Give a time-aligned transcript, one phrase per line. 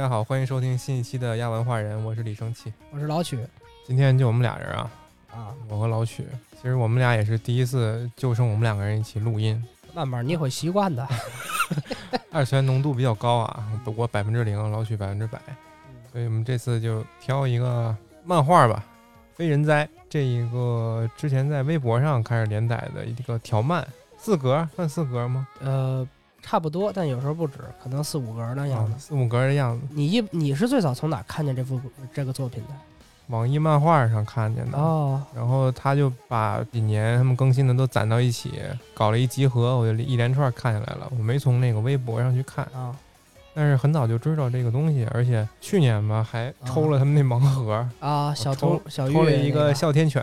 [0.00, 2.72] 大家好，欢迎收听新一期的亚文化人，我是李生气。
[2.90, 3.38] 我是老曲
[3.86, 4.90] 今天就我们俩人啊，
[5.30, 6.24] 啊，我和老曲。
[6.56, 9.62] 其实我们俩也是第一次，就剩我们两个人一起录音。
[9.92, 11.06] 慢慢你会习惯的。
[12.32, 13.62] 二次元浓度比较高啊，
[13.94, 15.38] 我百分之零，老曲百分之百。
[16.10, 17.94] 所以我们这次就挑一个
[18.24, 18.82] 漫画吧，
[19.36, 25.46] 《非人哉》这一个之前在微博上开始连载的一个条漫，四格算四格吗？
[25.60, 26.08] 呃，
[26.42, 28.92] 差不多，但有时候不止，可能四五格的样子。
[28.92, 29.86] 啊，四五格的样子。
[29.90, 31.80] 你一你是最早从哪看见这幅
[32.12, 32.68] 这个作品的？
[33.28, 34.76] 网易漫画上看见的。
[34.76, 38.60] 哦，然后他就把几年他们更新的都攒到一起，
[38.92, 41.06] 搞了一集合，我就一连串看下来了。
[41.10, 42.96] 我没从那个微博上去看，啊，
[43.54, 50.20] 但是很早就知道这个东西，而且去年吧还抽了他们那盲盒，啊，小抽偷小玉抽了一个个哮天犬，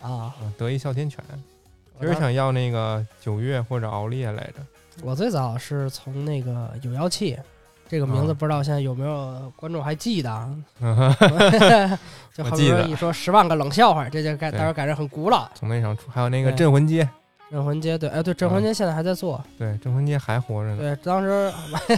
[0.00, 1.22] 啊，啊，德意哮天犬。
[2.00, 4.54] 其实想要那个九月或者熬烈来着，
[5.02, 7.36] 我最早是从那个有妖气
[7.88, 10.54] 这个名字，啊不知道现在有没有观众还记得啊？
[12.34, 15.48] 就好比说我记得一说十万个冷笑话，这就感当时感觉很古老。
[15.54, 17.08] 从那上出，还有那个镇魂街，
[17.50, 19.42] 镇魂街对，哎对，镇魂街现在还在做。
[19.58, 20.78] 对，镇魂街还活着呢。
[20.78, 21.52] 对，当时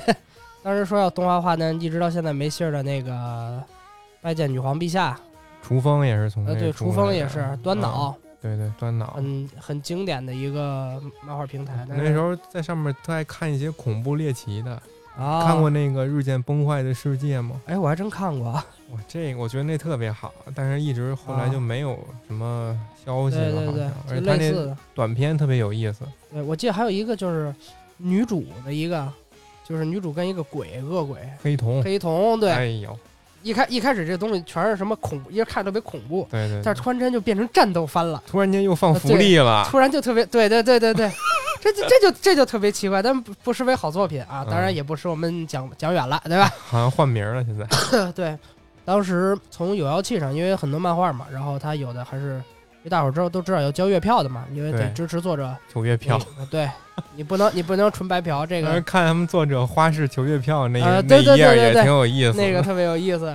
[0.62, 3.62] 当时说要动画化，但一直到现在没信儿的那个
[4.22, 5.19] 拜见女皇陛下，
[5.61, 9.12] 厨风也是从呃，对，厨风也是端嗯脑，对对，端脑。
[9.15, 11.87] 很很经典的一个漫画平台。
[11.89, 14.73] 那时候在上面特爱看一些恐怖猎奇的，
[15.17, 15.71] 啊，看过？
[15.71, 17.61] 那个《日渐崩坏的世界》吗？
[17.67, 18.51] 哎，我还真看过。
[18.51, 18.65] 哇，
[19.07, 24.77] 这个我觉得那特别好，但是一直后来就没有什么消息了，对对对好像，，而且他那类似的。
[24.93, 26.05] 短片特别有意思。
[26.33, 27.55] 对，我记得还有一个就是
[27.97, 29.11] 女主的一个，
[29.65, 32.41] 就是女主跟一个鬼恶鬼黑瞳，黑瞳。
[32.41, 32.99] 对，哎呦，
[33.43, 38.23] 一开一开始这东西全是什么恐怖，一看特别恐怖，对对，但是突然间就变成战斗番了。
[38.27, 41.11] 突然间又放福利了，突然就特别对对对对对，
[41.61, 46.50] 这这 这就这就特别奇怪，但不不失为好作品啊，当然嗯也不是我们讲讲远了，对吧？
[46.69, 48.12] 好像换名了，现在。
[48.12, 48.39] 对，
[48.84, 52.43] 当时从有妖气上，因为很多漫画嘛，然后它有的还是，
[52.82, 56.69] 因为大伙儿知道都知道要交月票的嘛，因为得对支持作者求月票，你对
[57.15, 62.42] 你不能你不能纯白嫖，这当时个看他们作者花式求月票那啊个那对对一页也对对对挺有意思的。
[62.42, 63.34] 那个特别有意思，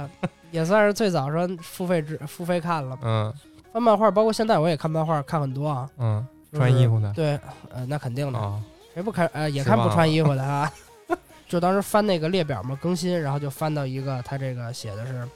[0.52, 2.98] 也算是最早说付费制付费看了。
[3.04, 3.34] 嗯
[3.74, 5.88] 翻漫画，包括现在我也看漫画，看很多啊。
[6.00, 8.60] 嗯，就是穿衣服的对，呃，那肯定的，啊，
[8.94, 9.30] 谁不看？
[9.34, 10.72] 呃，也看不穿衣服的 啊。
[11.48, 15.28] 就当时翻那个列表嘛，更新，然后就翻到一个，他这个写的是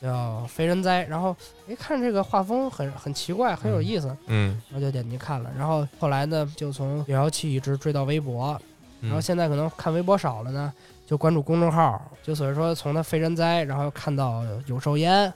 [0.00, 1.34] 叫《非人哉》，然后
[1.66, 5.50] 一看这个画风很很奇怪，很有意思，嗯，然后就点进看了。
[5.56, 8.58] 然后后来呢，就从有妖气一直追到微博，
[9.00, 10.72] 然后嗯现在可能看微博少了呢，
[11.06, 15.32] 就关注公众号，就所以说从他《非人哉》，然后又看到有寿烟，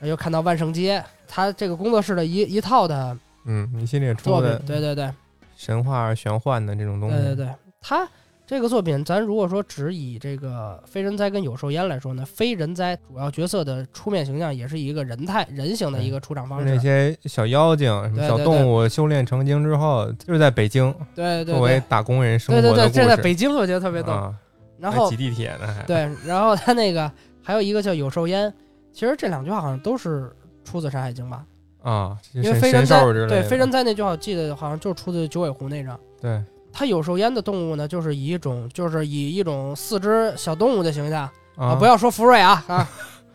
[0.00, 5.10] 又看到万圣街，他这个工作室的一一套的嗯，一系列出的，对对对。
[5.56, 7.48] 神话玄幻的这种东西，对对对，
[7.80, 8.08] 他
[8.46, 16.80] 这个作品，咱如果说只以这个非人哉跟有兽焉来说呢，非人哉主要角色的出面形象也是一个人态人形的一个出场方式那式。
[16.80, 23.00] 些小妖精、什么小对对动物修炼成精之后，就是在北京对对作为打工人生对对对，活的故事。
[23.00, 24.12] 这在北京我觉得特别逗。
[24.12, 24.34] 啊，
[24.78, 27.10] 然后还挤地铁呢，还对，然后他那个
[27.42, 28.52] 还有一个叫有兽焉，
[28.92, 30.30] 其实这两句话好像都是
[30.64, 31.46] 出自《山海经》吧？
[31.82, 35.98] 啊，因因为非人哉对非人哉那句话，我记得好像就是出自九尾狐那张。
[36.20, 36.42] 对
[36.76, 41.22] 它有寿烟的动物呢，就是以一种就是以一种四只小动物的形象
[41.54, 42.90] 啊，啊，不要说福瑞啊 啊，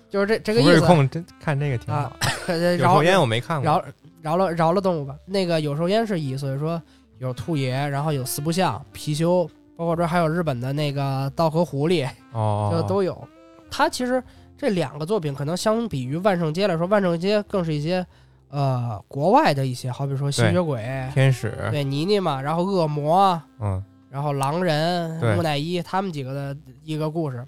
[0.09, 2.17] 就是这这个意思福瑞控真看这个挺好啊。
[2.49, 3.83] 有有抽烟我没看过，饶
[4.21, 5.15] 饶了饶了动物吧。
[5.25, 6.81] 那个有寿烟是以所以说
[7.19, 9.47] 有兔爷，然后有四不像、貔貅，
[9.77, 13.25] 包括这还有日本的那个道和狐狸，哦，这都有。
[13.71, 14.21] 它其实
[14.57, 18.05] 这两个作品可能相比于万圣街来说，万圣街更是一些
[18.49, 20.81] 呃国外的一些，好比说吸血鬼，
[21.13, 23.83] 天使，对妮妮嘛，然后恶魔，嗯。
[24.11, 27.45] 然后狼人、木乃伊他们几个的一个故事。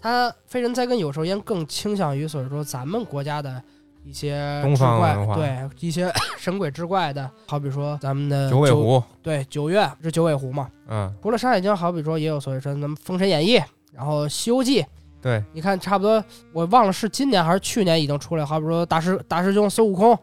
[0.00, 3.62] 他非人哉跟有兽烟更倾向于，所以说咱们国家的
[4.04, 5.36] 一些东志怪方文化。
[5.36, 10.68] 对一些神鬼之怪的，好比说咱们的九尾，狐，对九月是九尾狐嘛。
[10.88, 13.56] 嗯，除了《山海经》，好比说也有所谓说咱们《封神演义》，
[13.92, 14.82] 然后《西游记》，
[15.22, 20.18] 对，你看差不多，我忘了是今年还是去年已经出来，好比说大师大师兄孙悟空，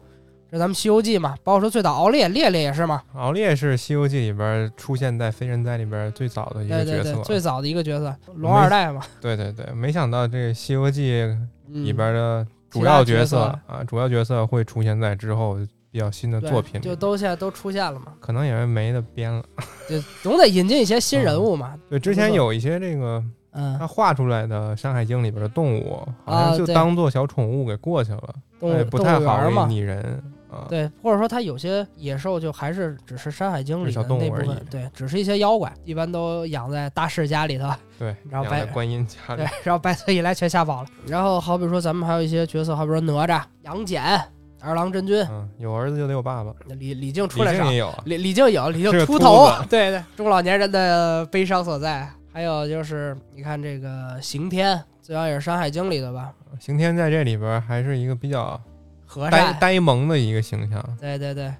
[0.50, 11.22] 这咱们《西游记》嘛，包括说最早敖烈，烈烈也是嘛，敖烈是《西游记》里边出现在《非人哉》里边最早的一对对对，个角色，最早的一个角色，龙二代嘛，对对对，没想到这个《西游记》
[11.70, 15.58] 嗯里边的主要角角色啊，主要角色会出现在之后
[15.90, 19.44] 比较新的作品里，就都现在都出现了嘛，可能也是没得编了。
[19.88, 21.74] 就总得引进一些新人物嘛。
[21.90, 23.22] 对，之前有一些这个
[23.52, 28.34] 嗯他画出来的《山海经》里边的动物，好啊像就当做小宠物给过去了。
[28.60, 30.66] 动物动哎不太物园儿嘛，好拟人啊。
[30.68, 40.88] 对，或者说它有些野兽就还是只是《山海经》里那部分对，只是一些妖怪，一般都养在大士家里头，对，然后白观音家里对，，然后白泽一来全吓跑了。
[41.06, 44.20] 然后好比说咱们还有一些角色，好比说哪吒、杨戬、
[44.60, 47.72] 二郎真君，嗯，有儿子就得有爸爸，李李靖出来上，
[48.04, 52.08] 李李靖有，李 靖秃秃头，对对，中老年人的悲伤所在。
[52.30, 58.60] 还有就是你看这个刑天，最早也是《山海经》里的吧，刑天在这里边还是一个比较
[59.08, 60.96] 和呆善，呆萌的一个形象。
[61.00, 61.52] 对对对，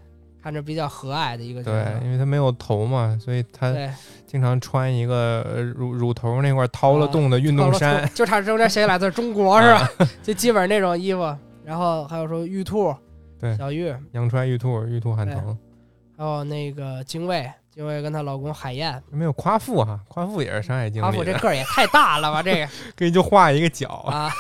[0.42, 1.84] 看着比较和蔼的一个形象。
[1.84, 2.04] 对，色。
[2.04, 3.90] 因为他没有头嘛，所以他对，
[4.26, 9.88] 经常穿一个呃乳乳头那块掏了洞的运动衫， 就差中间写起来字“中国”是吧？
[10.22, 11.34] 就基本上那种衣服。
[11.64, 12.94] 然后还有说玉兔，
[13.38, 13.56] 对。
[13.56, 15.56] 小玉，阳川玉兔，玉兔喊疼，
[16.16, 22.42] 还有那个精卫，精卫跟她老公海燕，没有夸父哈，夸父也是《山海经夸》父这个儿也太大了吧？
[22.42, 22.68] 这个。
[22.96, 24.30] 给你就画一个角，啊，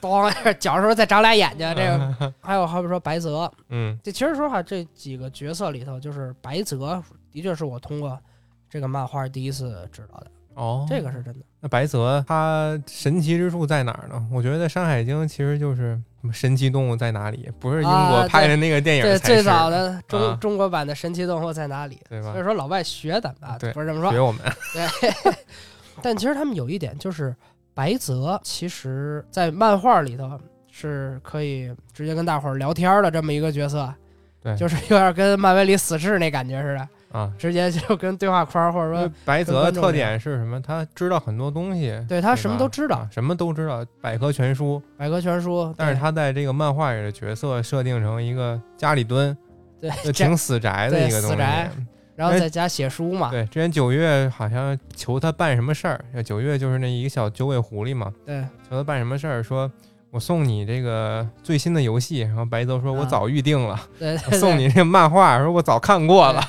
[0.00, 7.02] 咣， 脚时候再长俩眼睛，这个还有好比说白泽， 嗯，这其实说实话，这几个角色里头，就是白泽
[7.32, 8.18] 的确是我通过
[8.68, 11.44] 这个漫画第一次知道的，哦，这个是真的。
[11.60, 14.26] 那白泽他神奇之处在哪儿呢？
[14.32, 22.00] 我觉得《山海经》其实就是什么神奇动物在哪里，不是英国啊拍的那个电影对，最早的中、啊中国版的神奇动物在哪里？
[22.08, 22.44] 对吧所以？
[22.44, 24.18] 说老外学咱们啊，对不是这么说学。
[24.18, 24.40] 我们，
[24.72, 25.34] 对，
[26.00, 27.36] 但其实他们有一点就是，
[27.80, 30.38] 白泽其实在漫画里头
[30.70, 33.90] 是可以直接跟大伙儿聊天的这么一个角色，
[34.42, 37.32] 对就是有点跟漫威里死侍那感觉似的，啊。
[37.38, 40.60] 直接就跟对话框或者说白泽特点是什么？
[40.60, 44.82] 他知道很多东西，对他什么都知道啊，什么都知道，百科全书。
[44.98, 49.34] 百科全书，但是他在这个漫画里的角色设定成一个家里蹲，
[49.80, 51.34] 对就挺死宅的一个东西。
[51.34, 51.70] 死宅
[52.20, 59.72] 然后在家写书嘛，对，之前九月好像求他办什么事儿，九月就是那一个小九尾狐狸嘛，对求他办什么事儿，说
[60.10, 66.42] 我送你这个最新的游戏，然后白泽说我啊早预定了，对对，送你这个漫画，说我早看过了，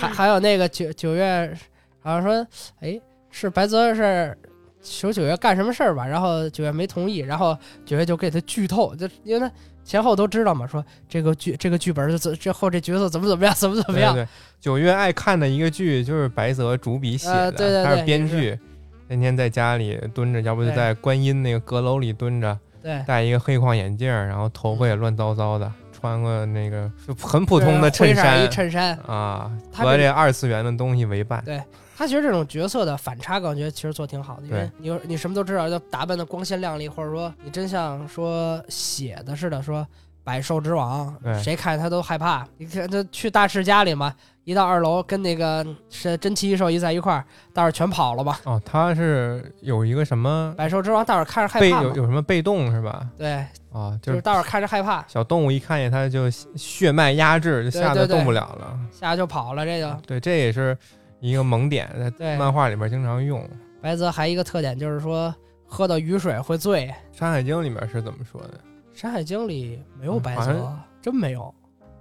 [0.00, 1.56] 还还有那个九九月，
[2.00, 2.44] 好像说，
[2.80, 3.00] 哎，
[3.30, 4.36] 是白泽是
[4.82, 6.04] 求九月干什么事儿吧？
[6.04, 7.56] 然后九月没同意，然后
[7.86, 14.14] 九月就给他剧透，就因为他前后都知道嘛，说这个剧这个剧本是之后这角色怎么怎么样，怎么怎么样。
[14.14, 14.28] 对对，
[14.58, 18.58] 九月爱看的一个剧就是白泽主笔写的，呃对对他是编剧，
[19.06, 25.70] 天天在家里蹲着，要不就在观音那个阁楼里蹲着，对，戴一个黑框眼镜儿，然后头发也乱糟糟的，
[26.04, 28.94] 穿个那个就很普通的衬衫一衬衫。
[29.06, 31.42] 啊，他和这二次元的东西为伴。
[31.46, 31.62] 对
[31.96, 39.86] 他其实这种角色的反差感，我觉得其实做挺好的，因为你你什么都知道，就打扮的光鲜亮丽，或者说你真像说写的似的，说
[40.24, 42.46] 百兽之王，谁看他都害怕。
[42.56, 44.12] 你看他去大赤家里嘛，
[44.44, 48.40] 一到二楼跟那个是真奇异兽一在一块儿，大伙儿全跑了吧。
[48.44, 51.82] 哦，他是有一个什么百兽之王，大伙儿看着害被怕。
[51.82, 53.06] 有有什么被动是吧？
[53.18, 53.34] 对，
[53.70, 58.78] 啊，就是大伙儿看着害怕，小动物一看见它就血脉压制，就吓得动不了了。
[58.90, 59.66] 吓得就跑了。
[59.66, 60.76] 这就对，这也是
[61.20, 61.88] 一个萌点，
[62.18, 63.46] 在漫画里边经常用。
[63.82, 65.34] 白泽还一个特点就是说，
[65.66, 66.86] 喝到雨水会醉。
[67.18, 68.48] 《山海经》里面是怎么说的？
[68.94, 71.54] 《山海经》里没有白泽，嗯真没有。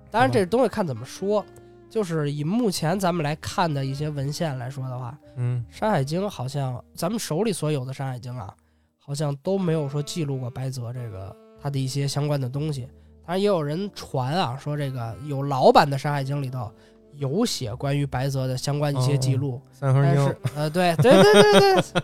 [0.09, 1.45] 当然，这东西看怎么说。
[1.89, 8.51] 就是以目前咱们来看的一些文献来说的话，嗯，《山海经》好像咱们手里所有的《山海经》啊，
[8.97, 12.87] 好像都没有说记录过白泽这个他的一些相关的东西。
[13.23, 16.71] 当然，也有人传啊，说这个有老版的《山海经》里头
[17.13, 22.01] 有写关于白泽的相关一些记录，三分经但是呃，对对对对对，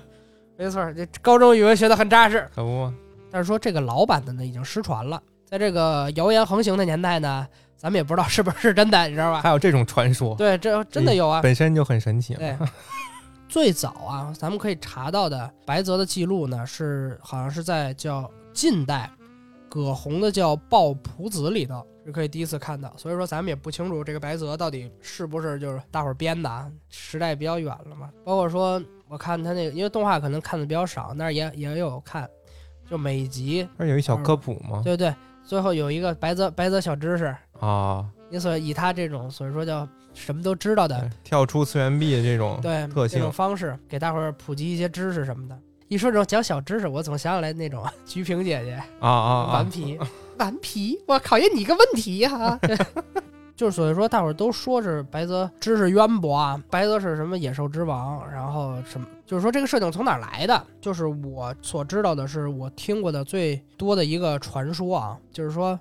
[0.56, 2.48] 没错，这高中语文学的很扎实。
[2.54, 2.94] 可不，
[3.32, 9.42] 但是说这个老版的呢已经失传了，在这个谣言横行的年代呢，咱们也不知道是不是真的，你知道吧？
[9.42, 11.42] 还有这种传说，对，这真的有啊。
[11.42, 12.34] 本身就很神奇。
[12.36, 12.58] 对，
[13.48, 19.10] 最早啊，咱们可以查到的白泽的记录呢，是好像是在叫近代
[19.68, 22.92] 葛洪的叫《抱朴子》里头是可以第一次看到。
[22.98, 28.10] 所以说，咱们也不清楚这个白泽到底是不是就是大伙儿编的，啊，时代比较远了嘛。
[28.24, 32.30] 包括说，我看他那个，因为动画可能看的比较少，但是也也有看，
[32.90, 34.82] 就每一集不是有一小科普吗？
[34.84, 45.58] 对对，最后有一个白泽白泽小知识，啊，你所以他这种所以说叫什么都知道的，跳出次元壁的这种对特性这种方式，给大伙儿普及一些知识什么的。
[45.88, 49.70] 一说这种讲小知识，我总想起来那种 菊萍姐姐啊啊啊顽！
[49.70, 50.00] 皮，
[50.38, 52.60] 顽皮，我考验你一个问题哈、
[53.60, 60.66] 就是所以说，大伙儿都说是白泽知识渊博啊，白泽是什么野兽之王，然后什么，就是说这个设定从哪儿来的？
[60.80, 65.78] 就是我所知道的是，我听过的最多的一个传说啊，就是说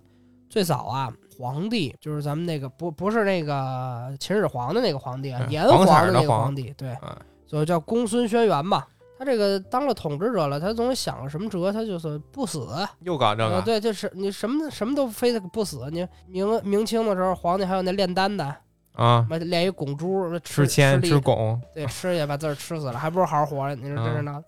[0.50, 7.16] 最早啊，皇帝就是咱们那个不不是那个秦始皇的那个皇帝啊，嗯炎黄的那个皇皇帝，对啊，
[7.47, 8.85] 所以叫公孙轩辕嘛。
[9.18, 12.68] 他这个当了统治者了，他总想个什么辙，他就是不死。
[13.00, 15.88] 又搞这个，啊对，就是你什么什么都非得不死。
[15.90, 18.54] 你明明清的时候，皇帝还有那炼丹的，
[18.92, 23.75] 啊，妈炼一拱珠，吃铅吃吃汞，对，吃也把自个儿吃死了，还不如好好活着。
[23.75, 24.44] 你说这是嗯闹的，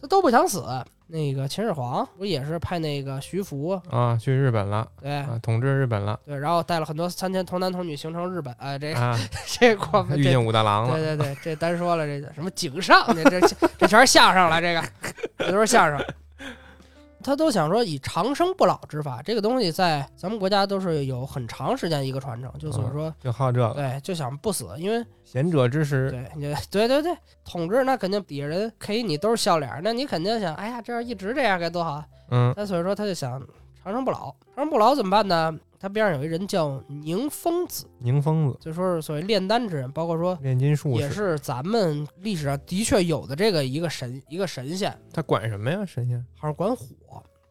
[0.00, 0.62] 他都不想死。
[1.06, 13.40] 那个秦始皇不也是派那个徐福，啊，去日本了对啊，统治日本了对，然后带了很多三千童男童女形成日本，哎，这啊， 这过遇见武大郎了，对对对，这单说了，这个什么井上，这这
[13.78, 14.82] 这全是相声了，这个
[15.38, 16.04] 这都是相声。
[17.24, 32.06] 他都想说以长生不老之法，这个东西在咱们国家都是有很长时间一个传承，就所以说，就好这个对，就想不死，因为贤者之石，对，你对对对，统治那肯定底下人给你都是笑脸儿，那你肯定想，哎呀，这样一直这样该多好啊。
[32.30, 33.40] 嗯那所以说他就想
[33.82, 35.58] 长生不老，长生不老怎么办呢？
[35.84, 45.84] 他边上有一人叫宁疯子，宁疯子就说是所谓炼丹之人，包括说炼金术士，也是咱们历史上的确有的这个一个神一个神仙，他管什么呀？
[45.84, 46.86] 神仙，好像管火。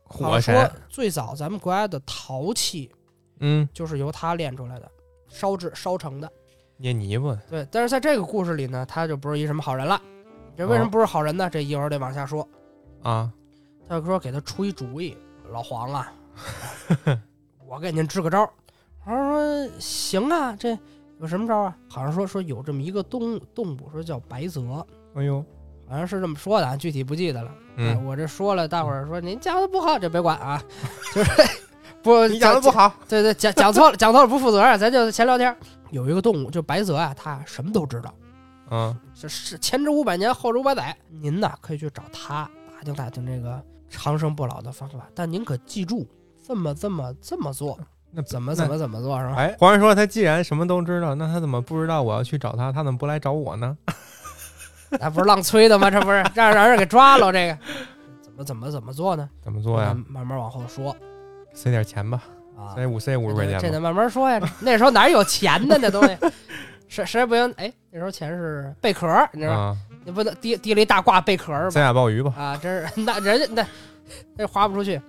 [0.05, 2.89] 火说神，最早咱们国家的陶器
[3.37, 4.91] 嗯，就是由他炼出来的，
[5.27, 6.27] 烧制烧成的。
[6.77, 10.01] 捏泥巴，对，但是在这个故事里呢，他就不是一什么好人了。
[10.57, 11.47] 这为什么不是好人呢？
[11.51, 12.49] 这一会儿得往下说。
[13.03, 13.31] 啊，
[13.87, 15.15] 他就说给他出一主意，
[15.51, 16.11] 老黄啊，
[17.73, 18.49] 我给您支个招儿。
[18.99, 20.77] 黄说行啊，这
[21.19, 21.77] 有什么招儿啊？
[21.89, 25.43] 好像说说有这么一个动动物，说叫白泽，哎呦，
[25.89, 27.49] 好像是这么说的，啊，具体不记得了。
[27.49, 30.63] 哎嗯，我这说了，大伙儿说您讲的不好，这别管啊，
[31.15, 31.31] 就是
[32.03, 35.57] 不你讲的不，好，对对，讲讲错了，讲错了不负责任，咱就闲聊天儿。
[35.89, 38.13] 有一个动物，就白泽啊，他什么都知道，
[38.69, 40.95] 嗯，是是前知五百年，后知五百载。
[41.09, 46.07] 您呢可以去找他打听打听这个长生不老的方法，但您可记住，
[46.45, 47.77] 这么这么这么做，
[48.11, 49.35] 那怎么怎么怎么做是吧？
[49.37, 52.71] 哎，皇上说他既然什么都知道，那他怎么不知道我要去找他？
[52.71, 53.77] 他怎么不来找我呢？
[54.99, 55.89] 那不是浪催的吗？
[55.89, 57.57] 这不是让让人给抓了这个？
[58.23, 59.29] 怎么怎么怎么做呢？
[59.41, 59.87] 怎么做呀？
[59.87, 60.95] 慢慢慢往后说
[61.53, 62.23] 塞点钱吧，
[62.57, 62.75] 啊。
[62.75, 63.59] 塞五塞五十块钱吧。
[63.61, 64.39] 这得慢慢说呀。
[64.59, 65.77] 那时候哪有钱呢？
[65.81, 66.15] 那东西，
[66.87, 69.59] 实实在不行，哎，那时候钱是贝壳，你知道吗？
[69.59, 71.69] 啊，你不能提提了一大挂贝壳儿吧？
[71.71, 72.33] 塞俩鲍鱼吧。
[72.37, 73.65] 啊，真是那人家那
[74.35, 75.01] 那花不出去，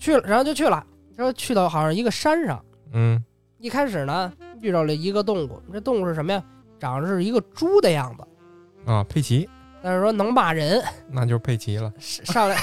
[0.00, 0.84] 去了，然后就去了，
[1.16, 3.22] 说去到好像一个山上，嗯，
[3.58, 6.42] 一开始呢遇到了一个动物，这动物是什么呀？
[6.80, 9.48] 长得是一个猪的样子，啊，佩奇，
[9.82, 12.56] 但是说能骂人，那就是佩奇了，上来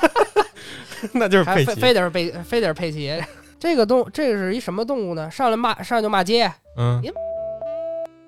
[1.12, 1.74] 那就是佩奇。
[1.80, 3.18] 非得是佩非得是佩奇。
[3.58, 5.30] 这个动这个是一什么动物呢？
[5.30, 6.52] 上来骂上来就骂街。
[6.76, 7.10] 嗯您，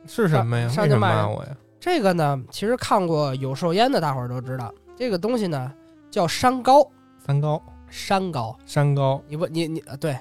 [0.07, 0.69] 是什么呀？
[0.69, 1.51] 上为什么上就骂骂我呀？
[1.79, 5.71] 这个呢，其实看过有兽烟的大伙儿都知道，这个东西呢
[6.11, 7.63] 叫山高，三高，
[7.97, 8.55] 山高。
[8.67, 10.12] 山高，你不你你呃对，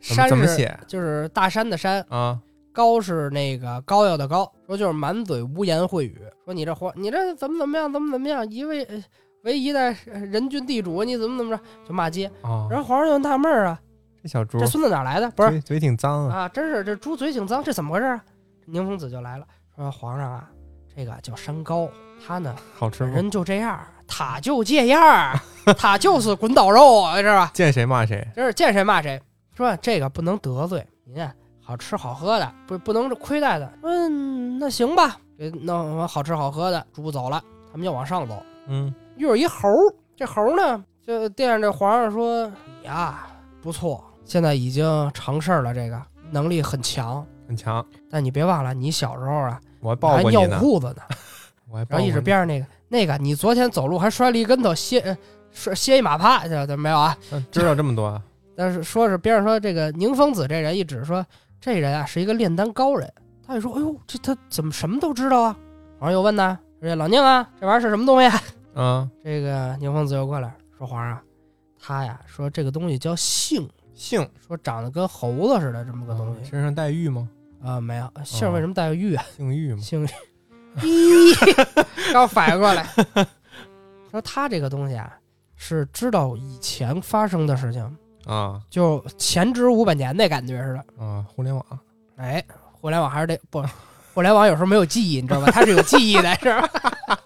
[0.00, 2.38] 怎么山是怎么写就是大山的山，啊？
[2.70, 9.02] 高是那个膏药的膏，说就是满嘴污言秽语，说你这皇你这怎么怎么样怎么怎么样，一位呃
[9.44, 12.30] 唯一的人君地主，你怎么怎么着就骂街。
[12.42, 13.80] 啊，然后皇上就纳闷儿啊，
[14.22, 15.30] 这小猪这孙子哪来的？
[15.30, 16.40] 不是嘴嘴挺脏啊。
[16.40, 18.24] 啊，真是这猪嘴挺脏，这怎么回事啊？
[18.66, 20.50] 宁风子就来了，说皇上啊，
[20.96, 21.88] 这个叫山膏，
[22.24, 23.10] 他呢好吃吗？
[23.10, 25.38] 人就这样，他就这样，
[25.76, 27.50] 他就是滚刀肉，知道吧？
[27.52, 28.26] 见谁骂谁。
[28.34, 29.20] 真是见谁骂谁。
[29.54, 31.32] 说这个不能得罪您啊，
[31.62, 33.72] 好吃好喝的，不不能亏待的。
[33.82, 42.46] 嗯，那行吧，给弄完好吃好喝的，猪走了，他们就往上走，嗯，遇有一猴儿，这猴儿呢就惦着这皇上说
[42.80, 43.26] 你呀
[43.62, 47.24] 不错，现在已经成事儿了，这个能力很强。
[47.46, 51.02] 很强，但你别忘了，你小时候啊我还尿抱过你呢，裤子呢，
[51.70, 55.16] 我还抱然后一直边上那个那个，你昨天走路还摔了一跟头，歇呃
[55.52, 57.16] 摔歇一马趴，这这没有啊？
[57.32, 58.22] 嗯知道这么多啊？
[58.56, 61.24] 但是说是边上说这个宁疯子这人一指说
[61.60, 63.12] 这人啊是一个炼丹高人，
[63.46, 65.56] 他就说哎呦这他怎么什么都知道啊？
[65.98, 68.40] 皇上又问呢，说这老宁啊这玩意儿是什么东西啊？
[68.76, 71.20] 嗯，这个宁疯子又过来说皇上，
[71.78, 77.28] 他呀说这个东西叫杏，杏说长得跟猴子似的这么个东西身上带玉吗？
[77.64, 79.24] 啊、没有姓为什么带个玉啊？
[79.36, 79.80] 姓玉吗？
[79.80, 80.06] 姓
[80.82, 81.34] 玉，
[82.12, 82.86] 刚反应过来，
[84.10, 85.12] 说他这个东西啊
[85.56, 91.04] 是知道以前发生的事情，啊就前知五百年那感觉似的。
[91.04, 91.64] 啊，互联网
[92.16, 93.64] 哎，互联网还是得不，
[94.12, 95.50] 互联网有时候没有记忆，你知道吧？
[95.50, 96.68] 它是有记忆的，是吧？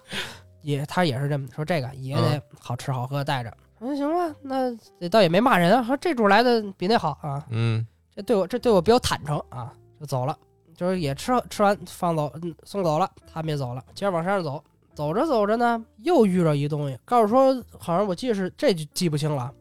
[0.61, 3.51] 也他也是这么说，这个也得好吃好喝带着。
[3.79, 10.37] 那行吧，那这倒也没骂人啊，说这主来的比那好啊，嗯这对我这对我比较坦诚啊，就走了，
[10.75, 14.63] 就是也吃吃完放走，嗯，送走了，他们也走了，接着往山上走，
[14.93, 19.51] 走着走着呢，又遇着一东西，告诉说好像我记得是这就记不清了，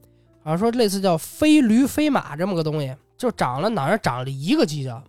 [0.42, 5.02] 好像说类似叫飞驴飞马这么个东西，就长了脑上长了一个犄角，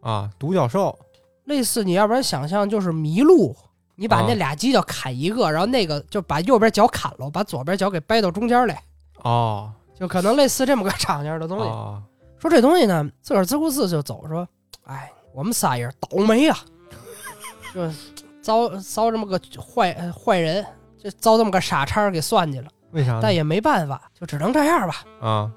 [0.00, 0.96] 啊，独角兽
[1.44, 3.56] 类似你要不然想象就是麋鹿
[3.96, 8.82] 你把那啊俩犄角砍一个，然后那个就把右边脚砍了，把左边脚给掰到中间来，
[9.22, 11.64] 哦就可能类似这么个 场景的东西。
[11.64, 12.02] 哦，
[12.42, 14.46] 说这东西呢，自个儿自顾自就走，说，
[14.82, 16.58] 哎，我们仨人倒霉啊、
[17.72, 17.88] 就
[18.42, 20.66] 遭遭这么个坏呃坏人，
[20.98, 23.20] 就遭这么个傻叉给算计了，为啥？
[23.22, 25.04] 但也没办法，就只能这样吧。
[25.20, 25.52] 啊，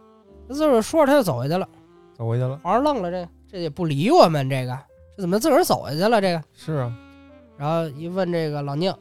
[0.47, 1.67] 自个儿说着他就走下去了，
[2.15, 2.59] 走回去了。
[2.61, 4.77] 皇上愣了，这这也不理我们，这个
[5.17, 6.21] 这怎么自个儿走下去了？
[6.21, 6.95] 这个，是啊，
[7.57, 8.93] 然后一问这个老宁，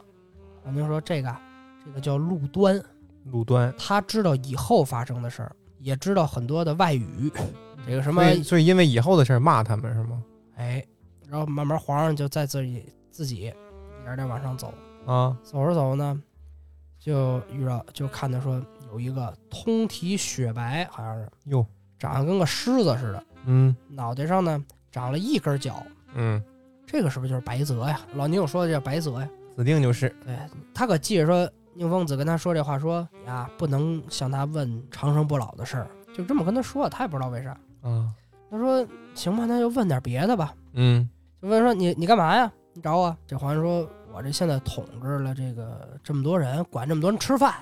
[0.63, 1.39] 老宁说这个啊
[1.85, 2.83] 这个叫陆端，
[3.25, 3.71] 路端。
[3.77, 7.31] 他知道以后发生的事儿，也知道很多的外语，
[7.87, 10.23] 这个什么所以，所以因为以后的事儿骂他们是吗？
[10.55, 10.85] 哎，
[11.27, 14.73] 然后慢慢皇上就在自己自己一点点往上走，
[15.05, 16.21] 啊，走着走呢，
[16.99, 18.61] 就遇到就看到说
[18.91, 21.65] 有一个通体雪白，好像是哟，
[21.99, 26.41] 长得跟个狮子似的，嗯脑袋上呢长了一根角，嗯，
[26.85, 27.99] 这个是不是就是白泽呀？
[28.15, 29.29] 老宁有说的叫白泽呀？
[29.57, 30.09] 指定就是。
[30.25, 30.37] 对
[30.73, 37.57] 他可记着说，宁风子跟他说这话说呀，不能向他问长生不老的事儿，就这么跟他说，他也不知道为啥。
[37.85, 38.09] 啊，
[38.49, 40.53] 他说行吧，那就问点别的吧。
[40.73, 41.07] 嗯
[41.41, 42.51] 就问说你你干嘛呀？
[42.73, 43.15] 你找我？
[43.27, 47.53] 这皇上说，我这现在统治了这个这么多人，管这么多人吃饭，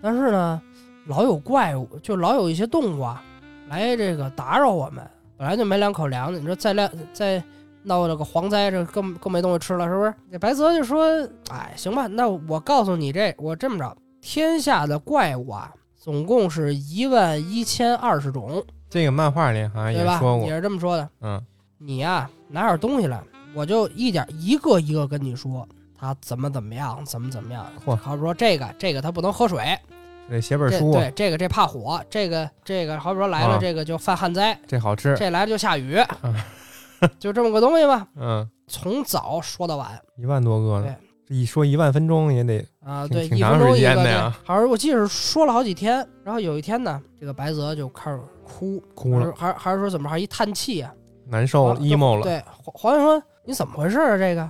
[0.00, 0.60] 但是呢，
[1.06, 3.22] 老有怪物，就老有一些动物啊
[3.68, 5.06] 来这个打扰我们。
[5.36, 7.42] 本来就没两口粮的，你说再两再
[7.82, 10.14] 闹了个蝗灾，这更更没东西吃了，是不是？
[10.30, 11.04] 这白泽就说，
[11.50, 20.12] 哎，行吧，那我告诉你这，我这么着，天下的怪物啊，总共是一万一千二十种，这个漫画里好像对吧？
[20.12, 20.46] 也说过。
[20.46, 20.54] 也。
[20.54, 21.08] 是这么说的。
[21.20, 21.44] 嗯。
[21.78, 23.20] 你呀、拿点东西来，
[23.52, 27.66] 我就一点一个一个跟你说，他怎么怎么样，怎么怎么样。
[27.84, 27.96] 嚯。
[27.96, 29.76] 好比说这个这个他不能喝水，
[30.30, 33.58] 得写本这书啊，对这个这怕火，这个这个好比说来了啊。
[33.60, 35.16] 这个就犯旱灾，这好吃。
[35.16, 35.98] 这来了就下雨，
[37.18, 38.06] 就这么个东西吧。
[38.14, 40.00] 嗯，从早说到晚。
[40.16, 40.94] 一万多个呢
[41.34, 43.76] 一说一万分钟也得啊，对，一分挺长时钟一个。
[43.76, 50.94] 对间的呀好像我记得是说了好几天，然后有一天呢，这个白泽就开始哭，哭了，还是还是说怎么还一叹气啊、
[51.26, 52.22] 难受了，emo 了。
[52.22, 54.16] 对，皇皇上说你怎么回事啊？
[54.16, 54.48] 这个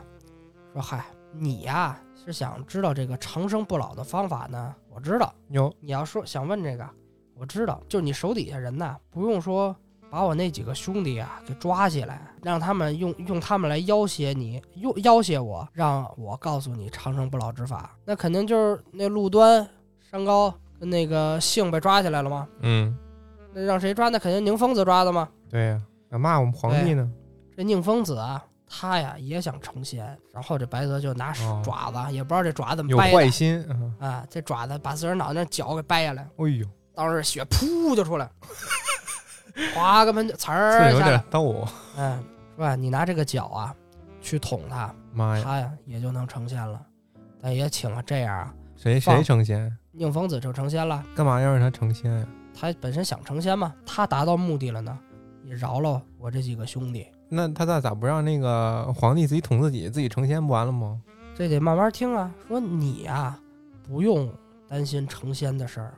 [0.75, 4.75] 说嗨，你呀是想知道这个长生不老的方法呢？
[4.94, 6.87] 我知道，有，你要说想问这个，
[7.35, 9.75] 我知道，就你手底下人呐，不用说
[10.14, 19.68] 把我那几个兄弟啊给抓起来，让他们用用他们来要挟你，用要挟我，让我告诉你长生不老之法，那肯定就是那陆端、
[20.09, 22.46] 山高跟那个姓被抓起来了吗？
[22.61, 22.96] 嗯，
[23.53, 24.09] 那让谁抓？
[24.09, 25.29] 那肯定宁疯子抓的吗？
[25.50, 27.11] 对呀，敢骂我们皇帝呢？
[27.57, 33.66] 这宁疯子啊，他呀也想成仙，然后这白泽就拿哦爪子，也不知道这爪子怎么有掰的坏心。
[33.68, 38.31] 嗯啊，这爪子把自个儿脑袋那角给掰下来，哎呦，当时血噗就出来，
[39.75, 41.67] 哗个门就呲这有点逗。
[41.97, 42.23] 嗯，
[42.55, 42.75] 是吧？
[42.75, 43.75] 你拿这个脚啊
[44.21, 46.81] 去捅他，妈呀，他呀也就能成仙了。
[47.40, 49.71] 但也请了这样啊，谁谁成仙？
[49.93, 51.05] 宁疯子就成仙了。
[51.14, 52.27] 干嘛要让他成仙呀？
[52.59, 54.99] 他本身想成仙嘛，他达到目的了呢，
[55.45, 57.07] 也饶了我这几个兄弟。
[57.29, 61.01] 那他咋咋不让那个皇帝自己捅自己，自己成仙不完了吗？
[61.35, 62.33] 这得慢慢听啊。
[62.47, 63.38] 说你呀、
[63.83, 64.33] 不用
[64.69, 65.95] 担心成仙的事儿，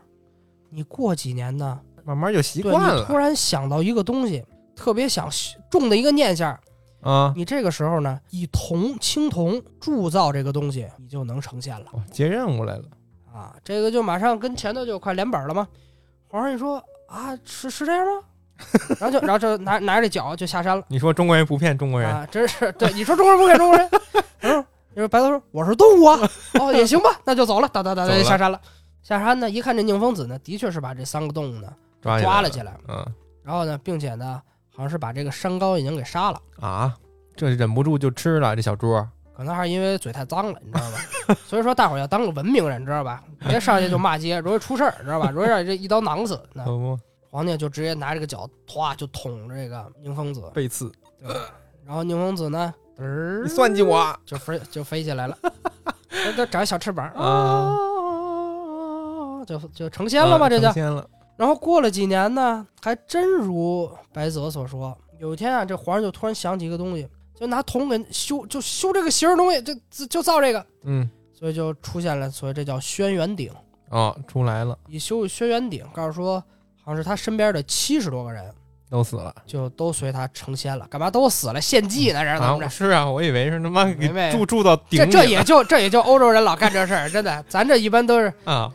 [0.71, 4.45] 你过几年呢，慢慢就习惯了突然想到一个东西，
[4.77, 5.29] 特别想
[5.69, 6.59] 种的一个念想，
[7.01, 7.35] 啊。
[7.37, 12.85] 你这个时候呢，以铜青铜铸造这个东西，你就能成现了哦接任务来了。
[13.35, 13.55] 啊！
[13.63, 15.69] 这个就马上跟前头就快连本了吗？
[16.29, 18.23] 皇上一说啊，是是这样吗？
[18.99, 22.25] 然后就然后就拿拿着这脚就下山了你说中国人不骗中国人，啊！
[22.31, 23.91] 真是对你说中国人不骗中国人，
[24.41, 24.65] 嗯，
[24.95, 26.19] 你说白头说我是动物啊，
[26.61, 28.59] 哦也行吧，那就走了，哒哒哒哒就下山了。
[29.03, 31.69] 下山呢，一看这宁风子呢，的确是把这三个动物呢
[32.07, 33.07] 抓了抓了起来，嗯
[33.43, 34.41] 然后呢，并且呢，
[34.75, 36.41] 好像是把这个山高已经给杀了。
[36.61, 36.97] 啊，
[37.37, 38.93] 这忍不住就吃了这小猪。
[39.37, 40.99] 可能还是因为嘴太脏了，你知道吧？
[41.47, 43.23] 所以说大伙儿要当个文明人，知道吧？
[43.41, 45.31] 别上去就骂街，容易出事儿，知道吧？
[45.31, 46.41] 容易让你这一刀囊死。
[46.55, 46.65] 那
[47.31, 50.91] 皇帝就直接拿这个脚，唰就捅这个宁风子，背刺，
[51.21, 51.37] 对？
[51.85, 55.37] 然后宁风子呢，嘚儿你算计我就飞就飞起来了，
[56.09, 57.77] 这这长小翅膀啊！
[59.47, 60.83] 就就成仙了嘛，这就啊成。
[60.83, 61.07] 仙了。
[61.37, 67.07] 然后过了几年呢，还真如白泽所说，有一天啊，这皇上就突然想起一个东西，
[67.39, 73.53] 就拿铜给修，就修这个形儿东西，就就就造这个，嗯，所以就出现了，所以这叫轩辕鼎。
[73.91, 76.43] 哦，出来了，一修轩辕鼎，告诉说
[76.83, 78.53] 好像是他身边的七十多个人，
[78.91, 79.35] 都死了。
[79.47, 80.87] 就都随他成仙了。
[80.89, 81.61] 干嘛都死了？
[81.61, 82.25] 献祭呢？
[82.25, 82.69] 这是怎么着啊，？
[82.69, 88.73] 是啊，我以为是他妈给没没住住到顶这这也就这也就欧洲人老干这事儿，真的，咱这一般都是啊，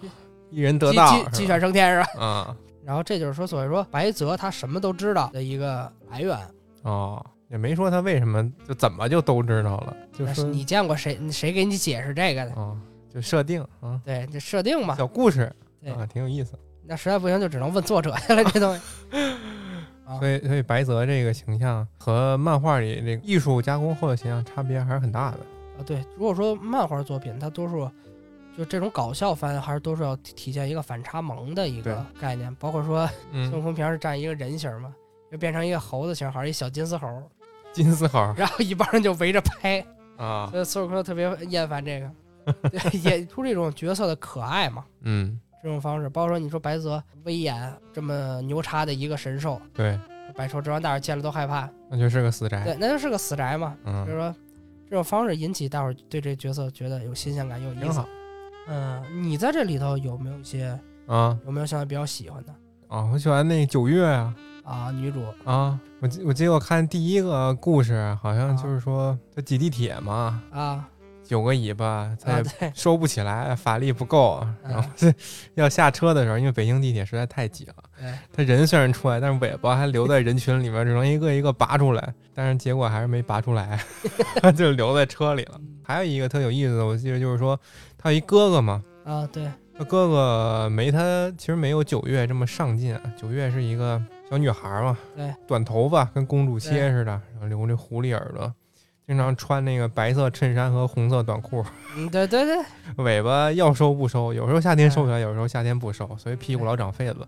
[0.51, 2.23] 一人得道鸡鸡犬升天是吧？
[2.23, 6.37] 啊然后这就是说，所谓说白泽他什么都知道的一个来源。
[6.81, 12.53] 哦，也没说他为什么就怎么就都知道了，就是你见过谁谁给你解释这个的？
[12.55, 12.75] 啊，
[13.13, 14.95] 就设定啊，对，就设定嘛。
[14.95, 16.53] 小故事对啊，挺有意思。
[16.83, 18.81] 那实在不行就只能问作者去了， 这东西。
[20.03, 25.37] 啊所以所以白泽这个形象和漫画里那个艺术加工后的形象差别还是很大的。
[25.77, 27.89] 啊，对，如果说漫画作品，它多数
[28.57, 34.93] 就这种搞笑番，还是都是要体体现一个反差萌的一个概念，包括说孙悟嗯，空平时是占一个人形嘛，
[35.31, 37.07] 就变成一个猴子形，好像一小金丝猴，
[37.73, 39.85] 金丝猴然后一帮人就围着拍，
[40.17, 42.11] 啊，所以孙悟空特别厌烦这个，
[42.69, 44.85] 对演出这种角色的可爱嘛。
[45.01, 49.97] 嗯，这种方式，包括说你说白泽威严这么牛叉的一个神兽，对，
[50.35, 52.63] 百兽之王大伙儿见了都害怕，那就是个死宅。
[52.65, 53.75] 对，那就是个死宅嘛。
[53.85, 54.35] 就是嗯，说
[54.89, 58.03] 这种方式引起大伙儿对这角色觉得有新鲜感，有意思。
[58.67, 61.37] 嗯，你在这里头有没有一些啊。
[61.45, 62.53] 有没有现在比较喜欢的？
[62.87, 64.33] 啊，我喜欢那九月啊。
[64.63, 65.23] 啊女主。
[65.43, 70.87] 啊，我记我记得我看第一个故事，好像就是说他挤地铁嘛，啊
[71.31, 74.71] 九个尾巴，他啊也收不起来，法力不够，嗯。
[74.73, 74.89] 然后
[75.53, 83.79] 要下车的时候，因为北京地铁实在太挤了，对他人虽然出来，但是尾巴还留在人群里面，只能一个一个拔出来，但是结果还是没拔出来，
[84.57, 85.53] 就留在车里了。
[85.59, 85.79] 嗯。
[85.85, 87.57] 还有一个特有意思的，我记得就是说
[87.97, 89.49] 他有一哥哥嘛，啊对。
[89.77, 98.53] 他哥哥没他其实没有九月这么上进啊，九月是一个小女孩嘛，对，短头发跟公主切似的，然后留着狐狸耳朵。
[99.11, 101.61] 经常穿那个白色衬衫和红色短裤，
[101.97, 102.63] 嗯对对对
[103.03, 107.27] 尾巴要收不收，有时候夏天收起来，有时候夏天不收，所以屁股老长痱子。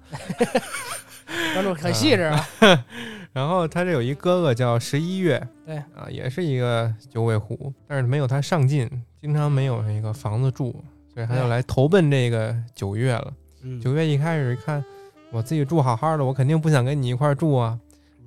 [1.53, 2.47] 关注很细致啊
[3.33, 10.81] 然后他这有一哥哥叫十一月，对啊，也是一个九尾狐，但是没有他上进，经常没有那个房子住，
[11.13, 13.33] 所以他就来投奔这个九月了。
[13.61, 14.81] 嗯九月一开始一看，
[15.31, 17.77] 我自己住好好的，我肯定不想跟你一块住啊。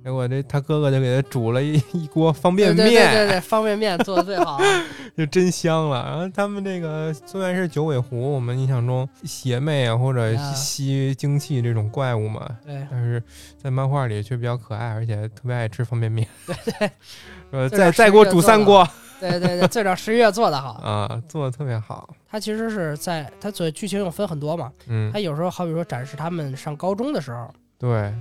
[0.07, 4.53] 结果这他哥哥就给他煮了一 一锅方便对面，对对对方便面做的最好。
[4.53, 4.85] 啊
[5.17, 6.01] 就真香了。
[6.05, 12.87] 然后他们这个虽然是九尾狐，我们印象中邪魅啊或者啊吸精气这种怪物嘛，对。
[12.89, 13.21] 但是
[13.61, 16.25] 在漫画里却比较可爱，而且特别爱吃方便面。
[16.45, 16.89] 对对。
[17.51, 18.87] 呃，再再给我煮三锅。
[19.19, 20.69] 对对对，最早十一月做的好。
[20.75, 22.15] 啊，做的特别好。
[22.29, 25.11] 它其实是在它作为剧情又分很多嘛，嗯。
[25.11, 28.13] 它，有时候好比说展示他们上高中的时候，对，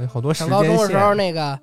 [0.00, 1.14] 有好多上高中的时候。
[1.14, 1.58] 那个，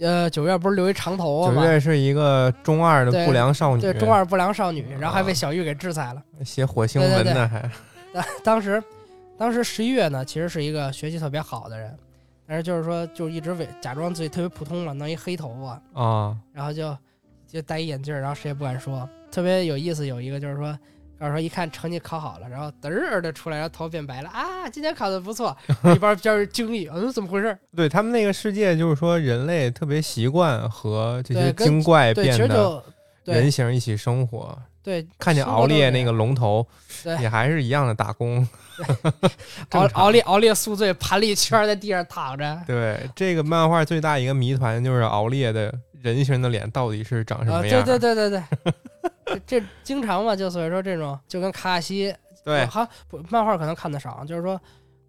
[0.00, 6.22] 呃，九月不是留一长头发吗，九月是一个中二的不良少女，对，中二不良少女，然后还被啊小玉给制裁了。
[6.44, 7.70] 写火星文呢，还
[8.12, 8.82] 当当时，
[9.36, 11.96] 当时十一月呢，其实是一个学习特别好的人，
[12.46, 16.96] 但是就是说，就一直伪假装自己特别普通嘛，弄一黑头发，啊，然后就
[17.46, 19.08] 就戴一眼镜，然后谁也不敢说。
[19.30, 20.78] 特别有意思，有一个就是说，
[21.24, 25.56] 告诉说一看成绩考好了，然后嘚儿的出来，然后头变白了啊，今天考的不错，
[25.94, 27.56] 一帮就是惊异，嗯，怎么回事？
[27.74, 32.82] 对他们那个世界，就是说人类特别习惯和这些精怪变得
[33.24, 34.54] 人形一起生活。
[34.82, 36.66] 对，看见生活都是这样熬烈那个龙头，
[37.02, 38.46] 对也还是一样的打工。
[39.72, 42.60] 熬熬烈熬烈宿醉，盘了一圈在地上躺着。
[42.66, 47.82] 对这个漫画最大一个谜团就是熬烈的人形的脸到底是长什啊，么样？
[47.82, 48.74] 对对对对对，
[49.26, 54.60] 这这经常嘛，就所以说这种就跟卡卡西，对哈不漫画可能看得少，就是说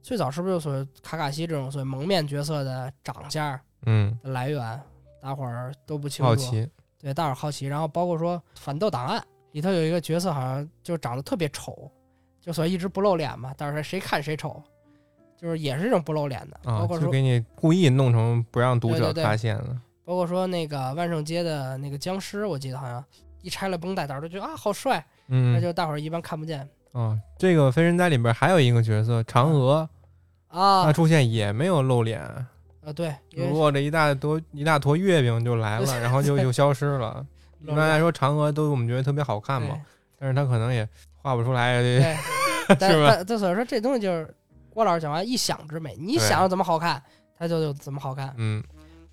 [0.01, 4.81] 最早是不是就所谓卡卡西这种所谓蒙面角色的长相嗯，的来源，
[5.21, 6.29] 大伙儿都不清楚。
[6.29, 6.67] 好奇，
[6.99, 7.67] 对，大伙儿好奇。
[7.67, 9.19] 然后包括说《反斗档案》
[9.51, 11.91] 里头有一个角色，好像就长得特别丑，
[12.39, 14.61] 就所以一直不露脸嘛，但是谁看谁丑，
[15.37, 16.57] 就是也是这种不露脸的。
[16.63, 19.77] 啊包，括说，就给你故意弄成不让读者对对对发现的。
[20.03, 23.03] 包括说那个万圣街的那个僵尸，我记得好像
[23.45, 29.87] 一拆了绷带，大伙儿都觉得啊好帅，那嗯就大伙儿一般看不见啊，这个《飞人哉》里边还有一个角色嫦娥，
[30.47, 33.13] 啊她出现也没有露脸，啊对，
[33.51, 37.23] 握着一大坨一大坨月饼就来了，然后就就消失了。
[37.61, 39.79] 一般来说，嫦娥都我们觉得特别好看嘛，
[40.17, 40.87] 但是她可能也
[41.21, 41.81] 画不出来。
[41.85, 42.01] 对，
[42.67, 44.33] 是吧但但所以说这东西就是
[44.73, 47.01] 郭老师讲完一想之美，你对想怎么好看，
[47.37, 48.33] 它就就怎么好看。
[48.37, 48.63] 嗯，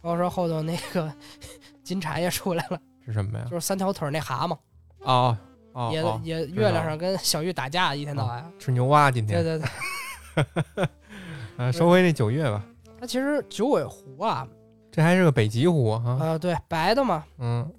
[0.00, 1.12] 包括说后头那个
[1.82, 3.44] 金蝉也出来了，是什么呀？
[3.50, 4.56] 就是三条腿儿那蛤蟆，
[5.00, 5.36] 哦
[5.72, 8.52] 哦，也哦也月亮上跟小玉打架，一天到晚。
[8.58, 9.42] 吃牛蛙今天。
[9.42, 9.68] 对对
[10.74, 10.88] 对，
[11.56, 12.64] 呃，收回那九月吧，
[13.00, 14.46] 它其实九尾狐啊，
[14.90, 16.18] 这还是个北极狐啊。
[16.20, 17.70] 呃，对，白的嘛，嗯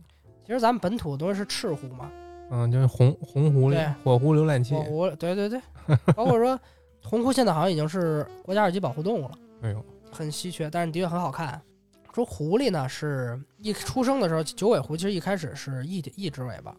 [0.45, 2.11] 其实咱们本土都是赤狐嘛，
[2.51, 4.81] 嗯，就是红红狐对狸、火狐浏览器火。
[4.83, 5.61] 狐，对对对，
[6.15, 6.59] 包括说
[7.03, 9.31] 红狐现在好像已经是国家二级保护动物了，
[9.63, 11.61] 哎呦，很稀缺，但是的确很好看。
[12.13, 16.75] 说狐狸呢，是一出生的时候，九尾狐其实一开始是一一只尾巴，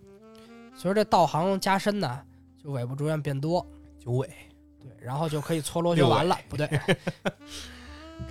[0.76, 2.20] 随着这道行加深呢，
[2.62, 3.66] 就尾巴逐渐变多，
[3.98, 4.28] 九尾
[4.80, 6.68] 对，然后就可以搓 螺旋丸了，不对，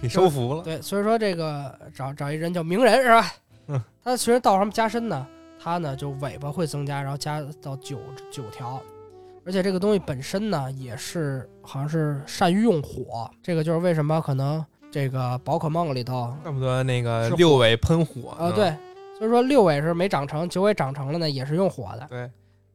[0.02, 0.64] 给收服了。
[0.64, 3.32] 对，所以说这个找找一人叫鸣人是吧？
[3.68, 5.28] 嗯，他随着道行加深呢，
[5.60, 8.00] 他呢就尾巴会增加，然后加到九
[8.32, 8.82] 九条。
[9.46, 18.72] 而且这个东西本身呢，也是好像是善于用火，这个就是为什么可能这个宝可梦里头怪不得那个六尾喷火啊、呢对，
[19.18, 22.06] 所以说六尾是没长成，九尾长成了呢，也是用火的。
[22.08, 22.30] 对，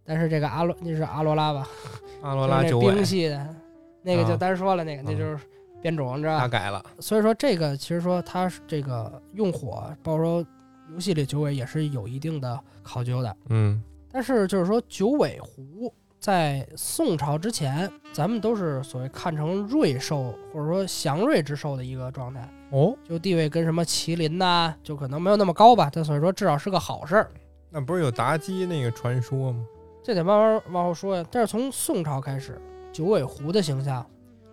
[0.04, 1.68] 但是这个阿罗那是阿罗拉吧，
[2.22, 2.86] 阿罗拉九尾。
[2.86, 3.54] 那冰系的，
[4.02, 5.38] 那个就啊单说了，那个那就是
[5.80, 6.40] 变种，你知道吧？
[6.40, 10.46] 他改了，所以说这个其实说它是这个用火，包括说
[10.92, 13.36] 游戏里九尾也是有一定的考究的。
[13.50, 13.80] 嗯。
[14.10, 15.94] 但是就是说九尾狐
[16.28, 25.88] 在宋朝之前，咱们都是所谓看成瑞兽或者说祥瑞之兽的一个状态，哦，就地位跟什么麒麟呐、就可能没有那么高吧。
[25.90, 27.30] 但所以说至少是个好事儿。
[27.70, 29.64] 那不是有妲己那个传说吗？
[30.04, 31.24] 这得慢慢往后说呀。
[31.30, 32.60] 但是从宋朝开始，
[32.92, 34.04] 九尾狐的形象，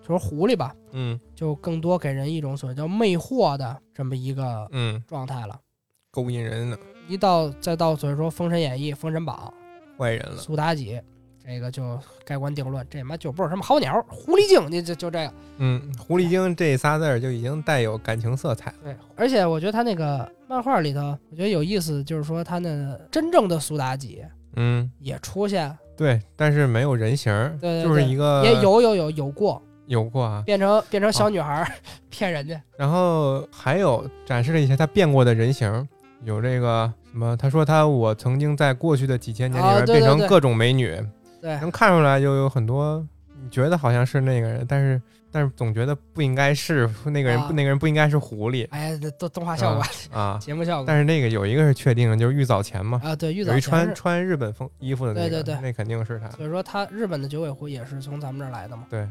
[0.02, 5.60] 就是狐狸吧，嗯就更多给人一种所谓叫魅惑的这么一个嗯，状态了。
[6.10, 6.78] 勾引人呢，
[7.10, 9.54] 一到再到所以说《封神演义》《封神榜
[9.98, 11.02] 坏人》了，苏妲己，
[11.48, 15.34] 这个就盖棺定论，这妈就不是什么好鸟，狐狸精，你就就这个。
[15.58, 24.24] 嗯，狐狸精这仨字儿就已经带有感情色彩了，对，而且我觉得他那个漫画里头，我觉得有意思，就是说他那真正的苏妲己
[24.56, 31.68] 嗯，也出现，对，但是没有人形儿，对对就是一个也有有有有过有过啊，变成变成小女孩儿
[32.10, 32.60] 骗人家。
[32.78, 35.88] 然后还有展示了一些他变过的人形，
[36.24, 41.08] 有这个什么，他说他我曾经在过去的几千年里啊边变成各种美女，对，
[41.60, 43.06] 能看出来就有很多，
[43.42, 47.50] 你觉得好像是那个人，但是但是总觉得不应该是那个人，啊。
[47.54, 48.68] 那个人不应该是狐狸。
[48.72, 49.84] 哎呀，这动动画效果、
[50.18, 50.38] 啊。
[50.42, 50.86] 节目效果。
[50.88, 55.62] 但是那个有一个是确定的，就是玉藻前嘛，啊，对，玉藻有一前是穿穿日本风衣服的那个，对对对。
[55.62, 56.30] 那肯定是他。
[56.30, 58.86] 所以说他日本的九尾狐也是从咱们这儿来的嘛。
[58.90, 59.08] 对，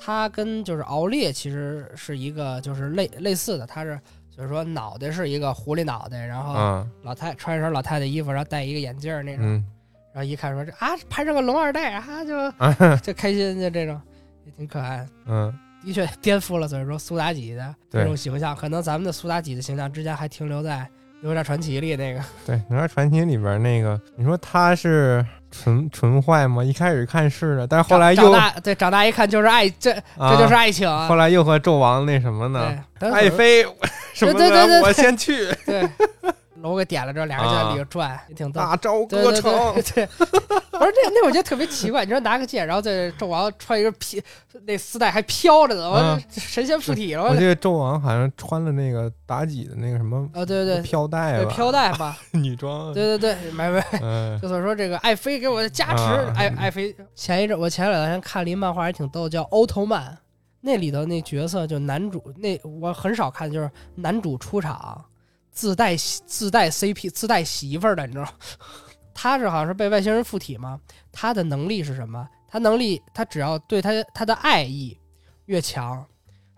[0.00, 9.66] 他跟就是敖烈其实是一个就是类类似的，他是所以说脑袋是一个狐狸脑袋，然后嗯老太穿一身老太太衣服，然后戴一个眼镜那种，嗯，
[10.12, 12.50] 然后一看说这啊拍上个龙二代啊就
[13.02, 14.00] 就开心就这种，
[14.44, 15.06] 也挺可爱。
[15.26, 15.52] 嗯，
[15.84, 20.88] 的确颠覆了所以说苏妲己的这种形象，可能咱们的苏妲己的形象之前还停留在
[21.28, 26.62] 《哪吒传奇》里那个，对，《哪吒传奇》里边那个，你说他是纯纯坏吗？
[26.62, 31.08] 一开始看是的，但是后来长又大对长大一看就是爱，这啊这就是爱情啊。
[31.08, 32.84] 后来又和纣王那什么呢？
[33.00, 33.64] 爱妃
[34.14, 35.88] 什么的，我先去对，
[36.62, 38.60] 楼给点了之后，俩人就在里头转，也挺逗。
[38.60, 39.04] 大招。
[39.06, 39.74] 对对歌成。
[39.74, 44.22] 对对， 不是那那我觉得特别奇怪，你说拿个剑，然后在纣王穿一个披
[44.64, 54.38] 那丝带还飘着呢，我啊神仙附体了，我我记得纣王好像穿了那个妲己的那个什么啊对对对对飘带吧，飘带吧， 女装，对对对，没没，嗯。
[54.42, 56.94] 就所以说这个爱妃给我的加持，啊爱爱妃。
[57.14, 60.12] 前一阵我前两天看了一漫画还挺逗，叫《奥特曼》，
[60.60, 65.04] 那里头那角色就男主那我很少看，就是男主出场
[65.58, 68.30] 自带自带 CP 自带媳妇儿的，你知道吗？
[69.12, 70.78] 他是好像是被外星人附体吗，
[71.10, 72.28] 他的能力是什么？
[72.46, 74.96] 他能力他只要对他他的爱意
[75.46, 76.06] 越强，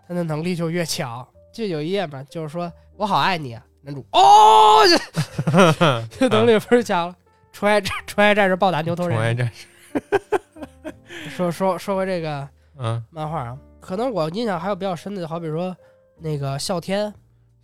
[0.07, 1.27] 他的能力就越强。
[1.51, 7.15] 就有一页嘛，就是说我好爱你啊，男主 哦，这这 能力倍儿强了。
[7.51, 9.17] 纯爱战纯爱战士暴打牛头人。
[9.17, 15.75] 宠爱战士，说说说回这个嗯，漫画啊，可能我印象还有比较深的，好比说
[16.19, 17.11] 那个哮天，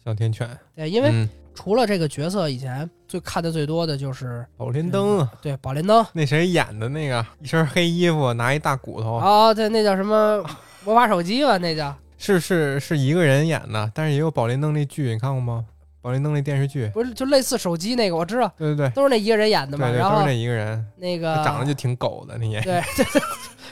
[0.08, 10.42] 哮天犬，对，因为嗯除了这个角色，以前最看的最多的就是宝莲灯啊，对宝莲灯那谁演的那个，一身黑衣服，拿一大骨头，哦，对，那叫什么
[10.86, 11.58] 魔法手机吧？
[11.58, 15.66] 那叫是是是一个人演的，但是也有宝莲灯那剧，你看过吗？
[16.02, 19.88] 宝莲灯那电视剧，不是就类似手机那个，我知道对对对，都是那一个人演的嘛。
[19.88, 23.22] 对对，然后都是那一个人，那个他长得就挺狗的，那演对对对，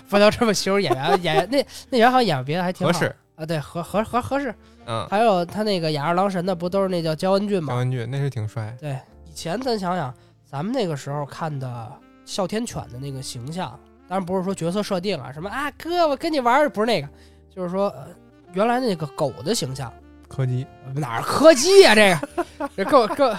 [0.09, 4.53] 不能这么形容演员，演员那那演员好像演别的还挺好合适，啊，对合合合合适。
[4.85, 10.13] 嗯，还有他那个雅二郎神的不都是那叫焦恩俊吗焦恩俊那是挺帅，对，以前咱想想，
[10.45, 11.91] 咱们那个时候看的
[12.23, 17.09] 哮天犬的那个形象，当然不是说角色设定啊，什么啊哥我跟你玩儿，不是那个，
[17.49, 18.07] 就是说、呃、
[18.53, 19.91] 原来那个狗的形象，
[20.27, 23.33] 柯基，哪儿柯基呀、这个这够够，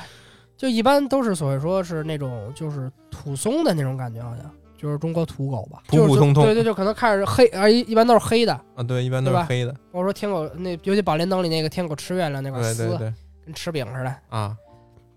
[0.57, 13.15] 就一般都是所谓说是那种就是土松的那种感觉，好像就是中国土狗吧，普普通通就是对对，就可能看着黑，而一一般都是黑的，啊，对，一般都是黑的，包括说天狗那尤其宝莲灯里那个天狗吃月亮那块丝，对对对。
[13.45, 14.57] 跟吃饼似的，啊。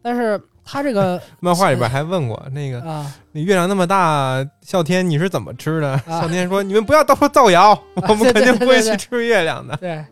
[0.02, 3.12] 但是他这个 漫画里边还问过那个，啊。
[3.32, 5.90] 你月亮那么大，哮天你是怎么吃的？
[6.06, 6.22] 啊。
[6.22, 7.72] 哮天说：“你们不要到处造谣，
[8.08, 9.76] 我们肯定不会去吃月亮的。
[9.78, 10.06] 对，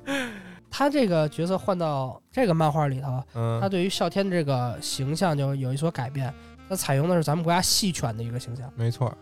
[0.70, 6.34] 他这个角色换到这个漫画里头，”他嗯，对于哮天这个形象就有一所改变。
[6.68, 9.16] 他采用的是咱们国家戏犬的一个形象，没错，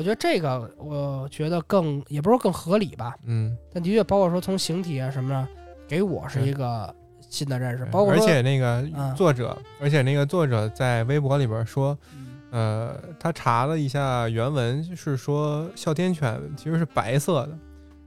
[0.00, 5.46] 我觉得这个我觉得更也不是说更合理吧，嗯，但的确包括说从形体啊什么的，
[5.86, 6.94] 给我是一个
[7.28, 9.14] 新的认识，包括而且那个嗯。
[9.14, 12.28] 作者，而且那个作者在微博里边说，嗯。
[12.50, 17.58] 呃，他查了一下原文，是说哮天犬其实是白色的，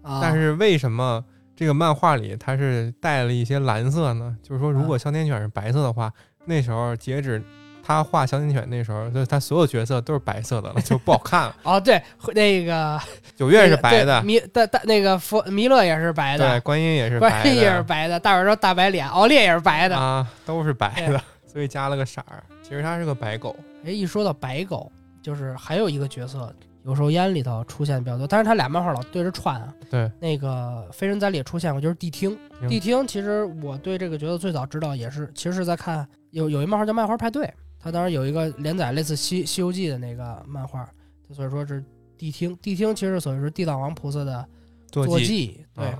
[0.01, 1.23] 啊，但是为什么
[1.55, 4.35] 这个漫画里它是带了一些蓝色呢？
[4.41, 6.11] 就是说，如果啊哮天犬是白色的话，
[6.43, 7.39] 那时候截止
[7.85, 11.55] 他画哮天犬那时候，就是他所有角色都是白色的了，就不好看了。
[11.63, 12.01] 哦对，
[12.33, 12.99] 那个
[13.35, 19.97] 九月是白的，弥大大那个佛弥勒也是白的对，观音也是观白音也是白的，大耳朵大白脸，奥烈也是白的。
[19.97, 22.41] 啊，都是白的， 所以加了个色儿。
[22.61, 24.89] 其实它是个白狗，哎，一说到白狗，
[25.21, 26.51] 就是还有一个角色，
[26.85, 29.73] 有时候烟里头出现的比较多，但是他俩漫画老对着串啊。
[29.91, 32.37] 对，那个《飞人哉》里也出现过，就是谛听。
[32.59, 37.45] 听谛听其实我对这个角色最早知道也是，其实是在看有有一漫画叫《漫画派对》，
[37.83, 40.87] 它当时有一个连载类似西《西游记》的那个漫画，
[41.31, 41.83] 所以说是
[42.17, 42.55] 谛听。
[42.59, 44.47] 谛听其实所谓是地藏王菩萨的
[44.87, 45.65] 坐骑。
[45.73, 45.99] 对，啊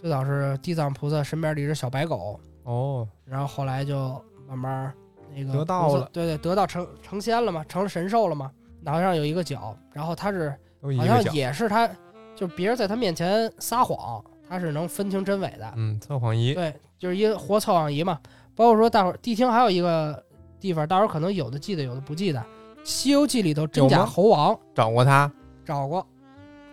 [0.00, 4.92] 最早是地藏菩萨身边的一只小白狗，哦，然后后来就慢慢
[5.34, 10.54] 那个得道了对对，得道成成仙了嘛，成了神兽了嘛，脑袋上有一个角，然后他是
[10.96, 11.34] 好像。
[11.34, 11.90] 也是他，
[12.36, 16.54] 就别人在他面前撒谎，他是能分清真伪的，嗯，测谎仪。
[16.54, 18.20] 对，就是一个活测谎仪嘛。
[18.54, 20.24] 包括说大伙儿谛听还有一个
[20.60, 22.40] 地方，到时候可能有的记得，有的不记得，
[22.84, 25.30] 《西游记》里头真假猴王找过他，
[25.64, 26.06] 找过，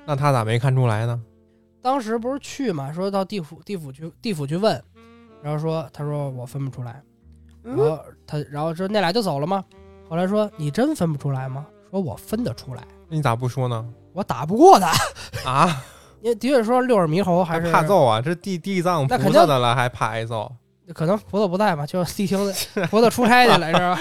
[0.05, 1.21] 那他咋没看出来呢？
[1.81, 4.81] 当时不是去嘛，说到地府地府去地府去问，
[5.41, 7.01] 然后说他说我分不出来，
[7.61, 9.63] 然后他然后说那俩就走了吗？
[10.09, 11.65] 后来说你真分不出来吗？
[11.91, 13.85] 说我分得出来，你咋不说呢？
[14.13, 14.91] 我打不过他。
[15.45, 15.83] 啊，
[16.21, 18.21] 因为的确说六耳猕猴还是怕揍啊！
[18.21, 20.51] 这地地藏菩萨的了，还怕挨揍？
[20.93, 23.99] 可能葡萄不在嘛，就 谛听的菩萨出差去了 是吧？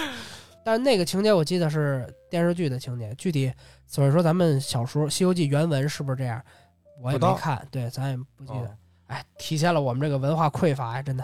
[0.65, 3.53] 但是那个情节我记得是电视剧的情节，具体
[3.87, 6.43] 所以说咱们小说《西游记》原文是不是这样，
[7.03, 8.67] 我也没看，对，咱也不记得。
[8.67, 8.71] 哦
[9.09, 11.23] 哎，体现了我们这个文化匮乏呀，真的，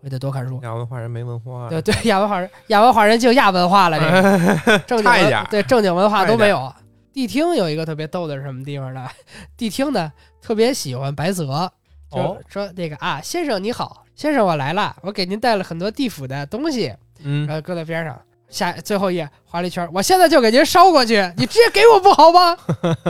[0.00, 0.58] 我也得多看书。
[0.64, 6.72] 亚文化人没文化，对对，亚文化人，亚文化人就亚文化了，这个 正经差一点儿文对正经文化都没有。
[7.14, 9.08] 谛听有一个特别逗的是什么地方呢？
[9.56, 11.72] 谛听呢特别喜欢白泽，
[12.10, 18.20] 就哦说那个啊，先生你好，先生我来了，我给您带了很多地府的东西，嗯然，后搁在边上。
[18.48, 22.56] 下最后一页画了一圈，我现在就给您捎过去，你直接给我不好吗？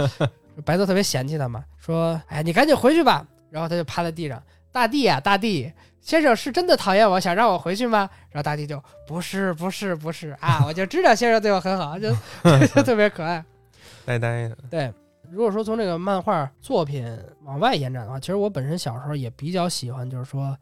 [0.66, 8.10] 白泽特别嫌弃他嘛，说：“哎呀，你赶紧回去吧。”然后他就趴在地上，大地呀、大地，先生是真的讨厌我，想让我回去吗？
[8.32, 12.10] 然后大地就不是不是不是啊，我就知道先生对我很好，就
[12.74, 13.44] 就特别可爱。
[14.04, 14.92] 呆呆的，对，
[15.30, 17.06] 如果说从这个漫画作品
[17.44, 20.56] 往外延展的话，其实我本身小时候也比较喜欢，就是说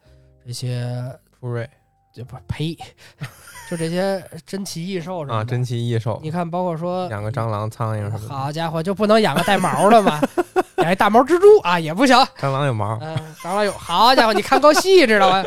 [0.45, 0.93] 这些
[1.39, 1.69] 福瑞
[2.13, 2.77] 就不呸，
[3.71, 5.39] 就这些珍奇异兽什么的。
[5.39, 8.35] 啊，珍奇异兽，你看，包括说养个蟑螂、苍蝇什么的。
[8.35, 10.21] 好家伙，就不能养个带毛的吗？
[10.79, 12.17] 养一大毛蜘蛛啊也不行。
[12.39, 13.71] 蟑螂有毛，嗯，蟑螂有。
[13.73, 15.45] 好家伙，你看够细知道吗？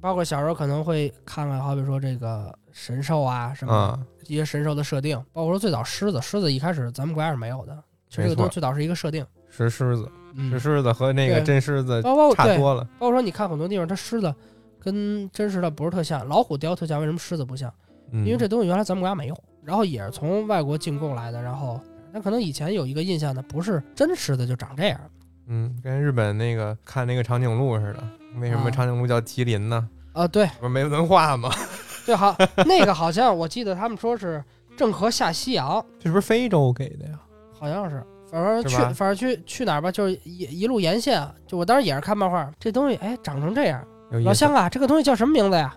[0.00, 7.76] 包括小时候可能会看看，好比说这个神兽啊什么啊，一些神兽的设定，包括说最早狮子，狮子一开始咱们国家是没有的，
[8.12, 9.24] 其实这个东西最早是一个设定。
[9.48, 12.84] 石狮子，嗯石，狮子和那个对真狮子包括对，差多了。
[12.98, 14.34] 包括说你看很多地方，它狮子
[14.78, 17.72] 跟真实的不是特像，老虎雕特像，为什么狮子不像？
[18.10, 21.80] 嗯，因为这东西原来咱们国家没有，然后也是从外国进贡来的，然后
[22.12, 25.00] 那可能以前有一个印象呢，不是真狮子就长这样。
[25.46, 28.04] 嗯，跟日本那个看那个长颈鹿似的。
[28.38, 29.88] 为什么啊长颈鹿叫麒麟呢？
[30.12, 31.50] 啊，对不是没文化吗？
[32.06, 34.42] 对，好，那个好像我记得他们说是
[34.76, 37.18] 郑和下西洋，这是不是非洲给的呀？
[37.62, 43.86] 好像是，反正去反正去去哪儿吧，就是一一路沿线，就我当时也是看漫画，这东西哎长成这样。
[44.24, 45.72] 老乡啊，这个东西叫什么名字呀？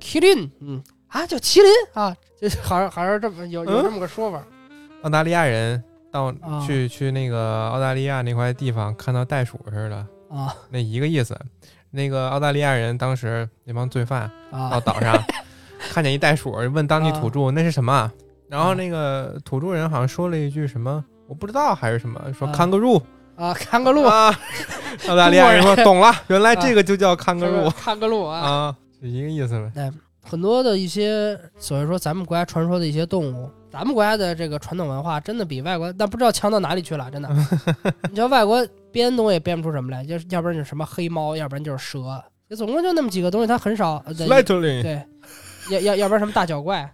[0.00, 4.42] 麒麟，嗯啊，叫麒麟啊，就好像好像这么有有这么个说法。
[5.02, 5.80] 澳大利亚人
[6.10, 9.96] 到啊去去那个澳大利亚那块地方，看到袋鼠似的，
[10.28, 11.38] 啊那一个意思。
[11.94, 15.14] 那个澳大利亚人当时那帮罪犯到啊岛上，
[15.92, 18.10] 看见一袋鼠，问当地土著那是什么，
[18.48, 23.00] 然后啊那个土著人好像说了一句什么，我不知道还是什么，说啊 kangaroo
[23.36, 24.38] 啊，看个路，啊，
[25.08, 28.38] 澳大利亚人说懂了，原来这个就叫看 kangaroo 看个路啊。
[28.38, 29.90] 啊，是一个意思呗。
[30.22, 37.30] 很多的一些所谓说咱们国家传说的一些动物，咱们国家的这个传统文化真的比外国，但不知道强到哪里去了，真的。
[38.12, 38.62] 你像外国
[38.92, 44.02] 编东西也编不出什么来，就是要不然就是什么黑猫，要不然就是蛇，就总共就那么几个东西，它很少。
[44.04, 45.02] 呃对 Slightly 对，
[45.70, 46.88] 要要要不然什么大脚怪，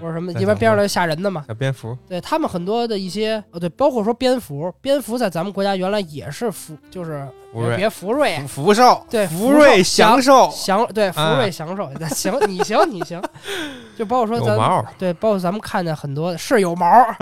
[0.00, 1.44] 或者什么，一般脚怪编出来吓人的嘛。
[1.48, 13.20] 小蝙蝠对他们很多的一些，哦对，包括说蝙蝠，蝙蝠在咱们国家原来也是福，就是福瑞别福瑞，福寿对福瑞祥祥寿祥对福哎瑞祥寿，那行你行你行，
[13.96, 17.16] 就包括说咱对，包括咱们看见很多是有毛儿，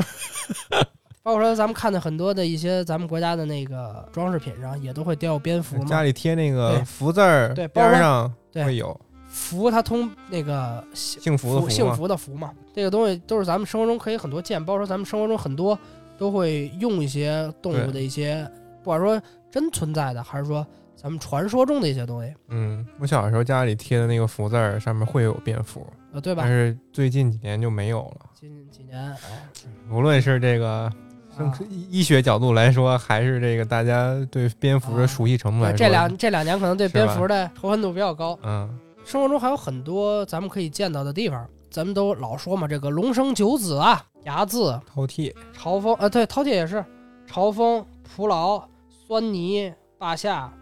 [1.23, 5.85] 包括说咱们看见很多的一些咱们国家的那个装饰品上也都会雕有蝙蝠嘛。
[5.85, 8.99] 家里贴那个对福字儿对边上对会有
[9.41, 15.77] 福它通那个幸幸福的福嘛幸福的福嘛，这个东西都是咱们生活中可以很多见，包括说咱们生活中很多
[16.19, 18.47] 都会用一些动物的一些，
[18.85, 19.21] 不管说
[19.51, 20.65] 真存在的，还是说
[20.95, 26.43] 咱们传说中的一些东西，嗯，我小时候家里贴的那个福字儿上面会有蝙蝠，呃，对吧？
[26.45, 26.53] 但？
[26.53, 28.27] 是最近几年就没有了。
[28.39, 29.49] 近几年，哎，
[29.91, 30.93] 无论是这个
[31.37, 31.59] 生啊。
[31.71, 38.39] 医医学角度来说，还是这个大家对蝙蝠的熟悉程度来说，对这两这两年可能对蝙蝠的仇恨度比较高。
[38.43, 38.79] 嗯
[39.11, 46.85] 生活中还有很多咱们可以见到的地方，咱们都老说嘛，这个龙生九子啊，睚眦、饕餮，朝风，啊，对，饕餮也是，
[47.27, 50.53] 朝风、蒲牢、酸泥、霸下，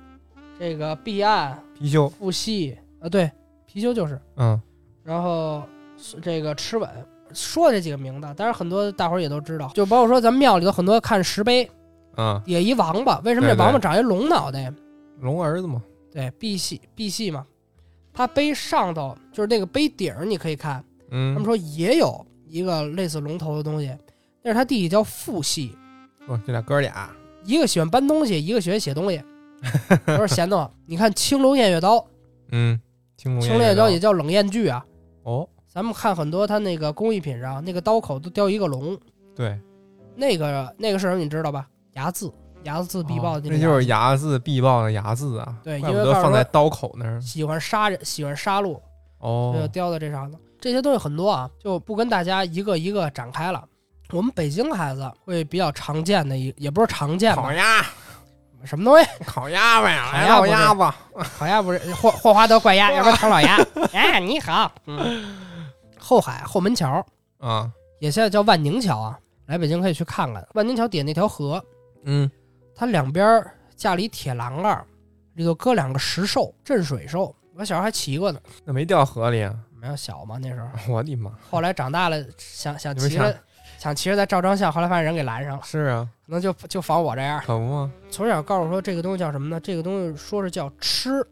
[0.59, 3.31] 这个壁岸、貔貅，复系，呃，对，
[3.71, 4.59] 貔貅就是，嗯。
[5.05, 5.63] 然后
[6.23, 6.89] 这个螭吻，
[7.35, 11.71] 说这几个名字，当然很多大伙儿也都知道，就包括说咱们庙里头很多看石碑，
[12.17, 14.73] 嗯，也一王八，为什么这王八长一龙脑袋？
[15.21, 17.47] 龙儿子嘛，对，赑屃赑屃嘛，
[18.19, 23.97] 它碑上头就是那个碑顶儿，你可以看，他们嗯，说也有一个类似龙头的东西，
[24.43, 25.71] 但是他弟弟叫父系，
[26.27, 27.09] 哦，这俩哥俩，
[27.45, 29.23] 一个喜欢搬东西，一个喜欢写东西，
[30.05, 30.69] 不是闲的。
[30.85, 32.05] 你看青龙偃月刀，
[32.51, 32.77] 嗯，
[33.17, 34.85] 青龙偃月刀也叫冷艳锯啊。
[35.23, 38.99] 哦，咱们看很多他那个工艺品上，那个刀口都雕一个龙，
[39.37, 39.57] 对，
[40.17, 41.69] 那个那个是什么你知道吧？
[41.95, 42.33] 睚眦，
[42.65, 48.79] 睚眦必报的那个哦那就是睚睚眦必报的睚眦啊，对怪因为告诉说不得放在刀口那儿，喜欢杀人，喜欢杀戮，
[49.19, 49.53] 哦。
[49.55, 50.39] 就哦，雕在这上头。
[50.61, 53.65] 这些东西很多啊，就不跟大家一个一个展开了。
[54.11, 57.43] 我们北京孩子会比较常见的一，也不是常见吧。
[57.43, 57.85] 烤，鸭，
[58.65, 59.09] 什么东西？
[59.25, 60.91] 烤鸭呗，来 烤鸭不是。
[61.41, 63.57] 老鸭不是霍霍华德怪鸭，要不然唐老鸭。
[63.93, 65.37] 哎，你好，嗯，
[65.99, 67.05] 后海后门桥。
[67.39, 70.45] 啊，也现在叫万宁桥啊，来北京可以去看看。
[70.55, 71.63] 万宁桥底下那条河，
[72.05, 72.29] 嗯，
[72.79, 74.87] 它两边架了一铁栏杆儿，
[75.35, 77.35] 里头搁两个石兽，镇水兽。
[77.55, 80.69] 我小时候还骑过呢，那没掉河里啊，没有小嘛那时候。
[80.95, 83.37] 我的妈，后来长大了，想想骑着
[83.79, 87.43] 想骑着再照张相，后来发现人给拦上了，是啊，可能就就仿我这样。
[87.45, 89.59] 可不嘛，从小告诉我说这个东西叫什么呢？
[89.59, 91.27] 这个东西说是叫吃，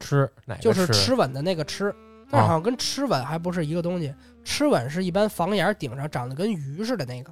[0.00, 1.94] 吃哪个就是吃螭吻的那个吃，
[2.30, 4.14] 但是好像跟吃吻还不是一个东西。
[4.44, 7.30] 吃吻是一般房檐顶上长得跟鱼似的那个，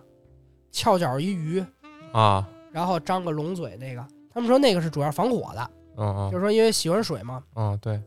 [0.71, 1.65] 翘脚一鱼，
[2.12, 4.05] 啊，然后张个龙嘴那个。
[4.33, 7.41] 他们说那个是主要防火的，嗯嗯就是说因为喜欢水嘛。
[7.55, 8.03] 嗯，对，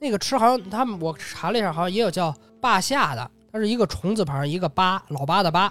[0.00, 5.70] 那个吃好像他们我查了一下，好像也有叫霸下的，它是一个虫字旁一个八，老八的八，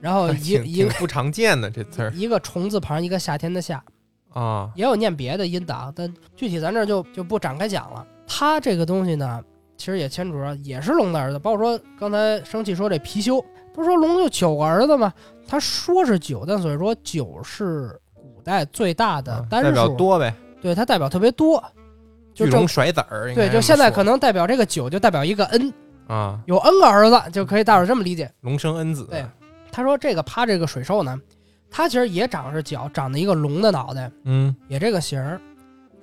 [0.00, 3.84] 然后 一挺一个不常见的这字儿 一个虫字旁一个夏天的夏，
[4.30, 8.06] 啊，也有念别的音的啊，但具体咱这儿就就不展开讲了。
[8.26, 9.44] 它这个东西呢，
[9.76, 13.44] 其实也牵扯到也是龙的儿子，包括说刚才生气说这貔貅，
[13.74, 15.12] 不是说龙有九个儿子吗？
[15.46, 21.62] 他说是九，但所以说九是古代最大的啊单代表数，多呗，对它代表特别多，
[22.32, 25.72] 就正巨龙甩子儿，对，就现在可能代表这个九就代表一个 n，
[26.06, 28.30] 啊，有 n 个儿子就可以大伙儿这么理解。
[28.40, 29.24] 龙生 n 子，对
[29.70, 31.20] 他说这个趴这个水兽呢，
[31.70, 35.40] 它其实也长着角，长着一个龙的脑袋，嗯也这个形儿。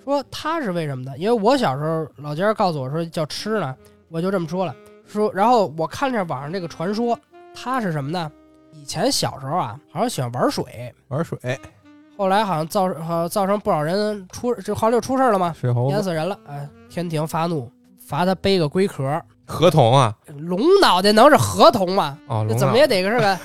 [0.03, 1.15] 说它是为什么呢？
[1.17, 3.75] 因为我小时候老家人告诉我说叫吃呢，
[4.09, 4.75] 我就这么说了。
[5.05, 7.19] 说，然后我看着网上这个传说，
[7.53, 8.31] 它是什么呢？
[8.73, 11.37] 以前小时候啊，好像喜欢玩水，玩水，
[12.17, 16.37] 后来好像造好像造成不少人出，这好像就出事了嘛，水猴子，淹死人了。
[16.47, 19.21] 哎，天庭发怒，罚他背个龟壳。
[19.45, 22.17] 河童啊，龙脑袋能是河童吗？
[22.27, 23.35] 哦，这怎么也得是个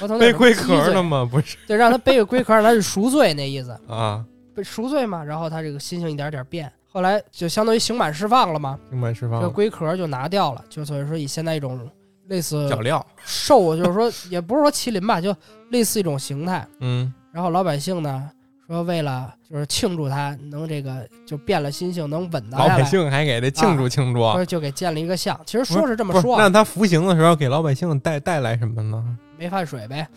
[0.00, 1.28] 河童那种背龟壳呢吗？
[1.30, 5.22] 不是对，让他背个龟壳，让他去赎罪那意思， 啊，被赎罪嘛。
[5.22, 11.88] 然后他这个心情一点点变，后来就相当于刑满释放了嘛，刑满释这个放，龟壳就拿掉了，就所以说以现在一种
[12.28, 15.34] 类似脚镣，兽，就是说 也不是说麒麟吧，就
[15.70, 16.66] 类似一种形态。
[16.80, 18.30] 嗯，然后老百姓呢
[18.66, 25.38] 说为了就是庆祝他能这个就变了心性，能稳当老百，姓还给他庆祝庆祝，说就给建了一个像。
[25.44, 29.04] 其实说是这么说啊，那他服刑的时候给老百姓带带来什么呢？
[29.38, 30.08] 没犯水呗。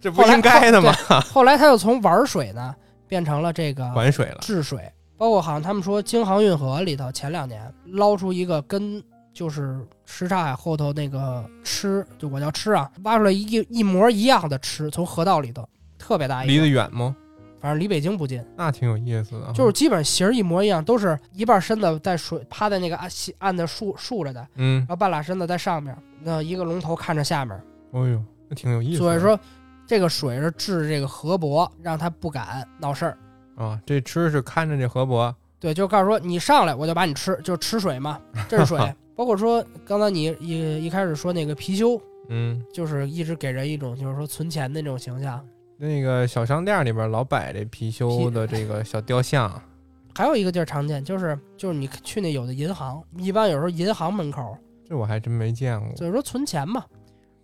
[0.00, 0.92] 这不应该的吗？
[1.32, 2.74] 后来他又从玩水呢
[3.08, 4.80] 变成了这个玩水了，治水，
[5.16, 9.02] 包括好像他们说京杭运河里头前两年捞出一个跟
[9.34, 15.68] 就是什刹海后头那个吃，就我叫吃啊，挖出来一一模一样的吃，从河道里头
[15.98, 17.14] 特别大一个离得，远吗？
[17.60, 27.58] 反正离北京不近，那挺有意思的，就是基本形儿一模一样，都是一半身子在水趴在那个岸西岸的竖竖着的，嗯然，后半拉身子在上面，那一个龙头看着下面，
[27.90, 28.98] 哦呦，那挺有意思的。
[28.98, 29.38] 所以说
[29.86, 33.18] 这个水是治这个河伯，让他不敢闹事儿。
[33.56, 38.78] 啊，这吃是看着这河伯，对，就告诉说你上来我就把你吃，就吃水嘛，这是水。
[39.16, 45.44] 包括说刚才你一一开始说那个貔貅，嗯，就是一直给人一种就是说存钱的那种形象。
[45.76, 49.50] 那个小商店里边老摆这貔貅的这个小雕像，
[50.14, 54.56] 还有一个地儿常见，就是就是你去那有的银行，一般有时候银行门口
[54.88, 55.92] 这我还真没见过。
[55.94, 56.84] 就是说存钱嘛，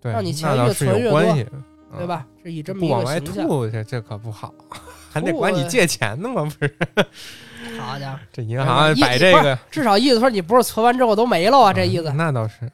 [0.01, 1.47] 对，让你钱越存越多有关系，
[1.99, 2.27] 对吧？
[2.43, 3.19] 是以这么一不往外。
[3.21, 4.55] 吐，这这可不好，
[5.11, 6.45] 还得管你借钱呢嘛？
[6.45, 6.77] 不是，
[7.79, 12.71] 好家伙，这银行摆这个，至少意思说你不是存完之后都没了啊，这意思嗯那倒是。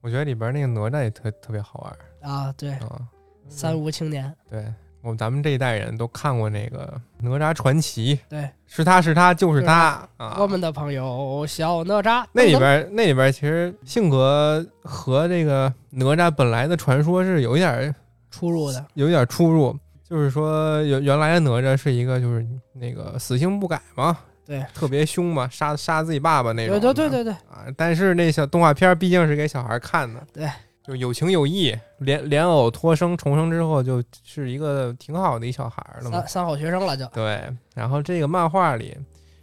[0.00, 1.80] 我觉得里边那个哪吒也特特别好
[2.22, 2.52] 玩啊。
[2.56, 3.00] 对，啊。
[3.48, 4.64] 三无青年，对
[5.02, 6.98] 我们咱们这一代人都看过那个
[7.28, 10.36] 《哪吒传奇》，对，是他是他就是是他啊。
[10.38, 17.94] 我们的朋友小哪吒，那里边那里边其实性格和这个哪吒本来的传说是有一点
[18.30, 19.76] 出入的，有一点出入，
[20.12, 27.64] 就是说原原来的哪吒是一个就是那个死性不改嘛，对，特别凶嘛，杀杀自己爸爸那种，对对对对对，啊。
[27.78, 30.46] 但是那小动画片毕竟是给小孩看的，对，
[30.84, 36.28] 就有情有义，莲莲藕脱生重生之后就是一个挺好的一小孩了嘛三。
[36.28, 37.42] 三好学生了就对，
[37.74, 38.94] 然后这个漫画里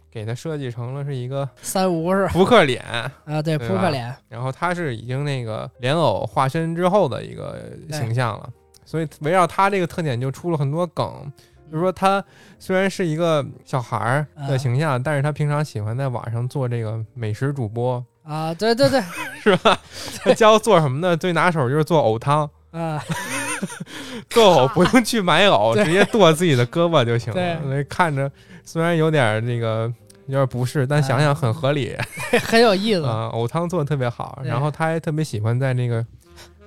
[0.08, 2.28] 给他设计成了是一个三无是？
[2.28, 2.80] 扑克脸，
[3.26, 8.48] 啊，对，扑克脸，然后他是已经那个莲藕化身之后的一个形象了，
[8.90, 11.32] 所以围绕他这个特点就出了很多梗。
[11.70, 12.24] 就是说，他
[12.58, 19.00] 虽然是一个小孩儿的形象，但是他平常喜欢在网上做这个美食主播，啊，对对对，
[19.40, 19.78] 是吧？
[20.24, 21.16] 他教做什么呢？
[21.16, 23.00] 最拿手就是做藕汤， 啊，
[24.28, 27.62] 做藕不用去买藕，直接剁自己的胳膊就行了。
[27.62, 28.28] 所以看着
[28.64, 29.82] 虽然有点那个
[30.26, 31.96] 有点不适，但想想很合理
[32.48, 33.04] 很有意思。
[33.04, 33.28] 啊。
[33.32, 36.04] 藕汤做的特别好，然后他还特别喜欢在那个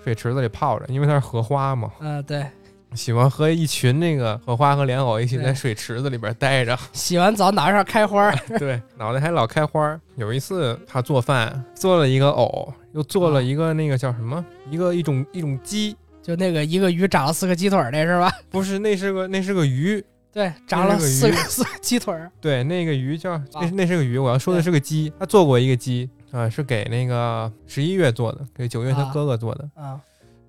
[0.03, 2.45] 水池子里泡着，因为它是荷花嘛，啊，对，
[2.93, 6.77] 喜欢和一群那个荷花和莲藕一起在水池子里边待着。
[6.93, 9.99] 洗完澡脑袋上开花儿， 对，脑袋还老开花儿。
[10.15, 18.31] 有一次他做饭，做了一个藕，又做了一个那个叫什么，一个一种一种鸡，就那个一个鱼长了四个鸡腿儿那是吧？
[18.51, 22.31] 不是，那是个那是个鱼， 对，长了个四个四个鸡腿儿。
[22.39, 25.11] 对，那个鱼叫那那是个鱼，我要说的是个鸡。
[25.19, 29.69] 他做过一个鸡啊、是给那个十一月做的，给九月他啊哥哥做的。
[29.75, 29.99] 啊，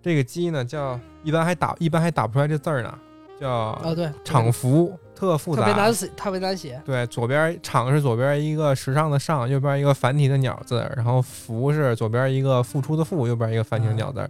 [0.03, 2.93] 这个鸡呢叫一般还打一般还打不出来这字儿呢，
[3.39, 5.93] 叫哦对，厂服，特复杂特别难。
[5.95, 6.81] 写，特别难写。
[6.85, 14.29] 对，左边厂是左边一个时尚的尚，右边一个繁体的鸟字，然后服是左边一个付出的付，右边一个繁体的鸟字。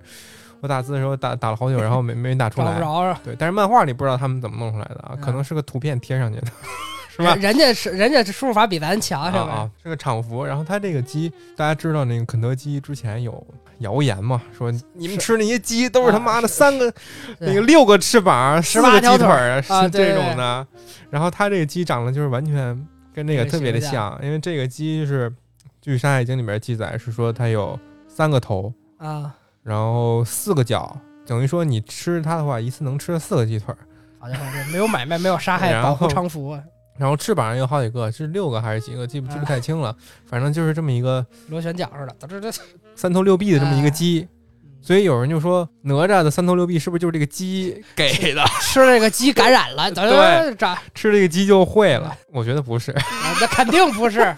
[0.61, 2.81] 我打字的时候打打了好久，然后没没打出 找不来。
[2.81, 6.47] 着啊，对，但是漫画里不知道他们怎么弄出来的啊，嗯可能是个图片贴上去的，
[7.15, 7.35] 是吧？
[7.35, 9.43] 人人家是人家输入法比咱强，啊是吧？
[9.45, 10.45] 啊，是个厂服。
[10.45, 13.47] 然后它这个鸡，大家知道那个肯德基之前有
[13.79, 16.91] 谣言嘛，说你们吃那些鸡都是他妈的三个、
[17.39, 20.67] 对那个六个翅膀、十个18条腿鸡腿儿是啊对对这种的。
[21.11, 25.33] 然后它这个鸡长得就是完全跟那个特别的像，因为这个鸡是
[25.81, 30.97] 据《山海经》里面记载是说它有三个头，啊，然后四个脚。
[31.27, 33.79] 等于说你吃它的话，一次能吃四个鸡腿儿，
[34.19, 36.63] 好家伙，这没有买卖，没有杀 害，保护娼服，啊
[36.97, 39.95] 然后翅膀上有好几个，是六个还是几个，记不记不太清了。
[40.27, 42.63] 反正就是这么一个螺旋桨似的，这这这
[42.95, 44.29] 三头六臂的这么一个哎鸡，
[44.81, 48.45] 所以有人就说哪吒的三头六臂是不是就是这个鸡 给的？
[48.61, 52.17] 吃这个鸡感染了，等对长，吃这个鸡就会了？
[52.33, 53.03] 我觉得不是，啊
[53.41, 54.35] 那肯定不是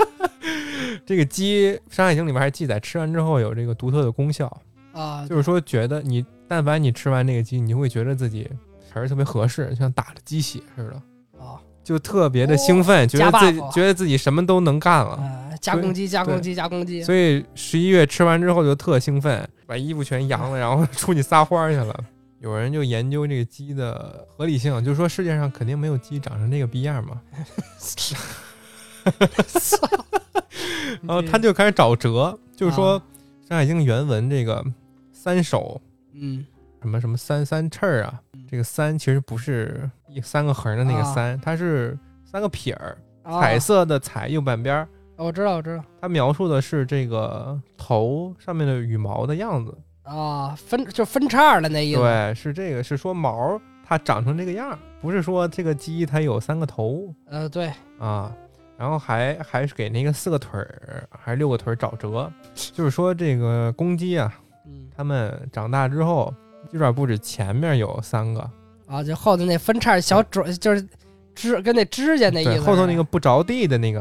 [1.05, 4.51] 这个鸡《山海经》里面还记载，吃完之后有这个独特的功效，
[4.93, 8.49] 啊，就是说觉得你但凡你吃完这个鸡，你就会觉得自己
[8.93, 11.03] 还是特别合适，像打了鸡血似的，啊
[11.87, 15.13] 就特别的兴奋，觉得自己觉得自己什么都能干了。
[15.13, 21.97] 啊，加攻击，加攻击，加攻击，所以十一月吃完之后就特兴奋，把衣服全扬了，然后出去撒欢儿去了。
[22.41, 27.21] 有人就研究这个鸡的合理性，就是说世界上肯定没有鸡长成这个逼样嘛。
[31.03, 33.01] 然后他就开始找辙，就是说
[33.49, 34.65] 《山海经》原文这个
[35.13, 35.81] 三首
[36.15, 36.45] 嗯
[36.83, 38.21] 什么什么三三翅儿啊，
[38.51, 41.15] 这个三其实不是一三个横的那个啊。
[41.15, 43.41] 三，它是三个撇儿，啊。
[43.41, 44.89] 彩色的彩右半边儿。
[45.17, 45.83] 我知道，我知道。
[46.01, 49.77] 它描述的是这个头上面的羽毛的样子。
[50.03, 58.33] 啊，分就分叉的那意思，对，是这个，是说毛它长成这个样儿，不是说这个鸡它有三个头呃，对，啊，
[58.79, 64.33] 然后还还是给那个四个腿儿还是六个腿儿找辙，就是说这个公鸡啊，
[64.65, 64.89] 嗯。
[64.97, 66.33] 它们长大之后，
[66.71, 68.49] 鸡爪不止前面有三个，
[68.87, 70.89] 啊，就后头那分叉小爪，就是
[71.35, 74.01] 指跟那指甲那意，思，后头那个不着地的那个、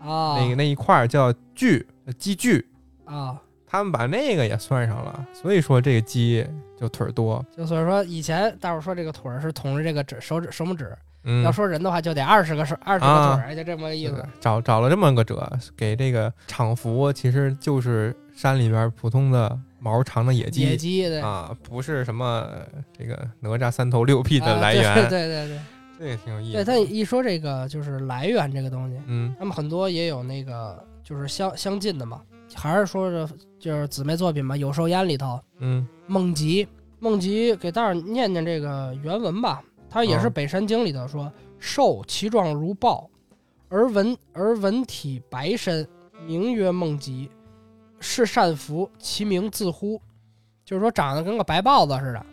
[0.00, 1.86] 啊，那个那一块儿叫距
[2.18, 2.64] 鸡锯，
[3.04, 6.46] 啊，他们把那个也算上了，所以说这个鸡
[6.80, 7.44] 就腿儿多。
[7.56, 22.66] 就所以说以前大伙说这个腿儿是统着这个指手指手拇指，嗯，要说人的话就得二十个手二十个啊腿儿，就这么个意思找找了这么个辙，给这个厂服其实就是山里边普通的毛长的野鸡野鸡对啊，不是什么呃
[22.96, 24.94] 这个哪吒三头六臂的啊来源。
[25.08, 25.58] 对对对对，
[25.98, 26.64] 这也挺有意思对，思。
[26.64, 32.22] 但一说这个就是来源这个东西，嗯他们很多也有那个就是相相近的嘛，
[32.54, 36.68] 还是说是就是姊妹作品嘛，《有兽烟》里头嗯梦吉，
[37.00, 39.60] 梦吉给大伙念念这个原文吧。
[39.90, 41.30] 它也是啊《北山经》里头说
[41.60, 43.10] ：“兽其状如豹，
[43.68, 45.86] 而文而文体白身，
[46.26, 47.28] 名曰梦吉，
[48.02, 49.98] 是善福，其名自呼。”
[50.64, 52.26] 就是说长得跟个白豹子似的，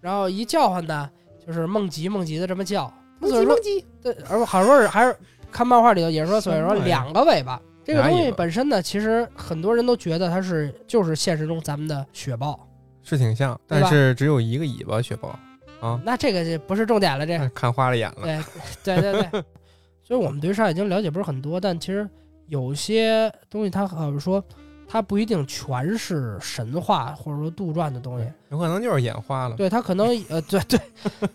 [0.00, 1.08] 然后一叫唤呢，
[1.44, 2.92] 就是梦吉梦吉的这么叫。
[3.18, 5.16] 梦吉梦吉，对，而好说是还是
[5.50, 7.60] 看漫画里头也是说，所以说两个尾巴。
[7.84, 12.68] 这个东西本身呢，其实很多人都觉得它是就是现实中咱们的雪豹。
[13.02, 15.36] 是挺像，但是只有一个尾巴雪豹
[15.80, 18.44] 啊，那这个就不是重点了，这个看花了眼了。
[18.84, 19.44] 对对对对。
[20.04, 22.08] 所以我们对《山海经》了解不是很多，但其实
[22.46, 24.44] 有些东西它好像说
[24.92, 29.56] 它不一定全是神话或者说杜撰的东西，有可能就是眼花了。
[29.56, 30.78] 对它可能呃 对对，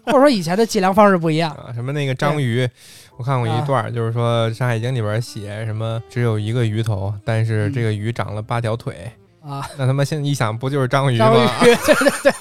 [0.05, 1.51] 或者说以前的计量方式不一样。
[1.53, 2.69] 啊，什么那个章鱼，
[3.17, 12.31] 我看过一段儿，就是说《山海经》里边写什么只有一个鱼头，但是嗯这个鱼长了八条腿，啊，那他妈现在一想，不就是章鱼章鱼 吗？，对对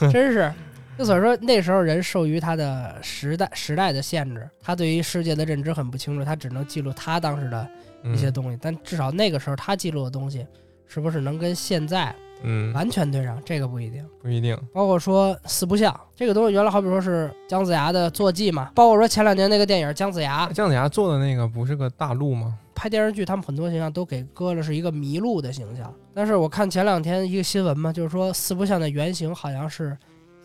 [0.00, 0.52] 对， 真是。
[0.98, 7.66] 就所以说，那时候人受于他的时代时代的限制，他对于世界的认知很不清楚，他只能记录他当时的
[8.04, 8.58] 一些嗯东西。
[8.60, 10.46] 但至少那个时候他记录的东西，
[10.86, 13.40] 是不是能跟现在嗯，完全对上？
[13.44, 14.04] 这个不一定。
[14.20, 14.58] 不一定。
[14.72, 22.58] 包括说四不像这个东西，原来好比说是姜子牙的坐骑嘛，包括说前两年那个电影《姜子牙》姜子牙做的那个不是个大陆吗？
[22.74, 25.94] 拍电视剧，他们很多形象都给搁了是一个麋鹿的形象。
[26.12, 29.96] 但是我看前两天一个新闻嘛，就是说四不像的原型好像是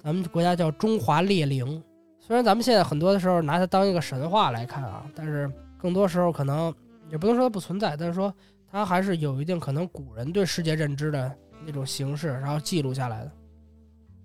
[0.04, 1.82] 咱们国家叫中华猎灵。
[2.20, 5.50] 虽然咱们现在很多的时候拿它当一个神话来看啊，但是
[5.80, 6.72] 更多时候可能
[7.10, 8.34] 也不能说它不存在，但是说
[8.72, 11.34] 它还是有一定可能古人对世界认知的
[11.66, 13.32] 那种形式，然后记录下来的。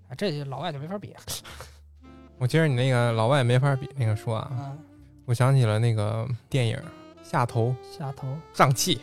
[0.09, 1.15] 啊，这老外就没法比
[2.37, 4.77] 我接着你那个老外没法比那个说啊，啊。
[5.25, 6.75] 我想起了那个电影
[7.23, 8.99] 《下头下头胀气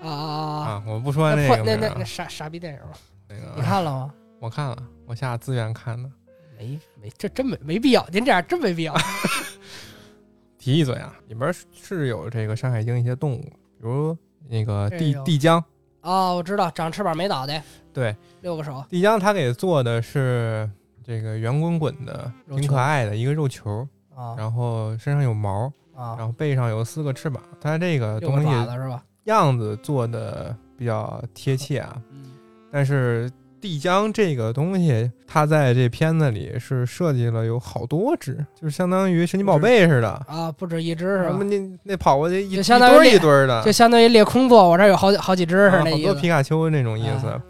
[0.00, 2.92] 啊啊啊！》啊，我不说那个那那那傻傻逼电影吗？
[3.28, 4.14] 那你看了吗？
[4.38, 4.76] 我看了，
[5.06, 6.08] 我下资源看的。
[6.56, 8.06] 没没，这真没没必要。
[8.12, 8.94] 您这样真没必要。
[10.64, 14.16] 提一嘴啊，里边是是有这个《山海经》一些动物，比如
[14.48, 15.22] 那个地这有。
[15.22, 15.62] 帝江，
[16.00, 17.62] 哦，我知道，长翅膀没脑袋，
[17.92, 18.82] 对，六个手。
[18.88, 20.66] 帝江他给做的是
[21.04, 23.86] 这个圆滚滚的、肉球挺可爱的一个肉球，
[24.16, 24.34] 啊。
[24.38, 27.42] 然后身上有毛，啊，然后背上有四个翅膀。
[27.60, 29.04] 它这个六个东西爪子是吧？
[29.24, 32.24] 样子做的比较贴切啊，嗯，
[32.72, 33.30] 但是
[33.64, 40.10] 帝江这个东西，它在这片子里是设计了有好多只，就是相当于神奇宝贝似的。
[40.28, 41.44] 啊，不止一只是吧什么？
[41.44, 46.12] 那那跑过去一就相当于一堆一堆的，就相当于猎空座，我这儿有好几好几只是啊好那意思。
[46.12, 47.28] 多皮卡丘那种意思。
[47.28, 47.42] 啊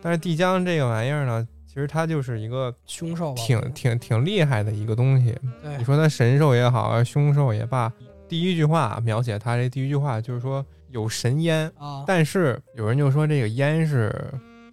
[0.00, 3.34] 但是帝江这个玩意儿呢，其实它就是一个凶兽？
[3.34, 5.34] 挺挺挺厉害的一个东西。
[5.76, 7.92] 你说它神兽也好啊，凶兽也罢，
[8.28, 14.14] 第一句话描写它这第一句话就是说有神烟，啊，但是有人就说这个烟是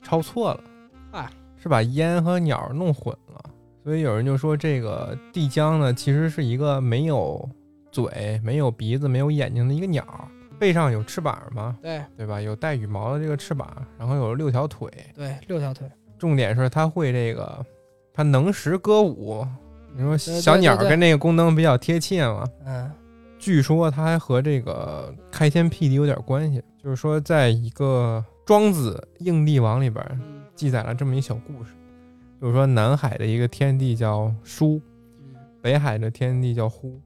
[0.04, 0.73] 抄错了，哎，
[1.64, 3.42] 是把烟和鸟弄混了。
[3.82, 7.50] 所以有人就说这个帝江呢，其实是一个没有
[7.90, 10.06] 嘴、没有鼻子、没有眼睛的一个鸟，
[10.60, 12.42] 背上有翅膀嘛，对对吧？
[12.42, 15.90] 有带羽毛的这个翅膀，然后有六条腿，对，六条腿。
[16.20, 17.66] 重点是它会这个，
[18.14, 19.48] 它能识歌舞。
[19.96, 22.46] 你说小鸟跟那个功能比较贴切嘛？
[22.66, 22.92] 嗯
[23.38, 31.74] 据说它还和这个开天辟地有点关系，就是说在一个《庄子·应帝王》里边嗯记载了这么一小故事，
[32.42, 34.82] 就是说南海的一个天地叫舒，
[35.20, 37.00] 嗯北海的天地叫呼，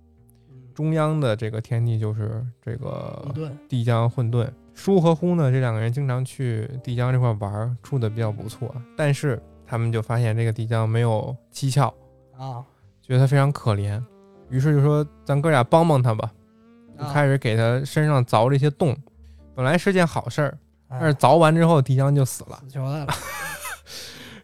[0.50, 4.50] 嗯，中央的这个天地就是这个混沌帝江混沌。
[4.74, 8.76] 舒和呼呢，这两个人经常去地江这块玩儿，处的比较不错。
[8.96, 11.92] 但是他们就发现这个地江没有七窍，
[12.38, 12.64] 啊，
[13.02, 14.00] 觉得他非常可怜，
[14.50, 16.32] 于是就说：“咱哥俩帮帮他吧。”
[16.96, 18.96] 就啊开始给他身上凿这些洞。
[19.56, 20.58] 本来是件好事儿，哎
[20.90, 22.60] 但是凿完之后，帝江就死了。
[22.64, 23.08] 死球来了。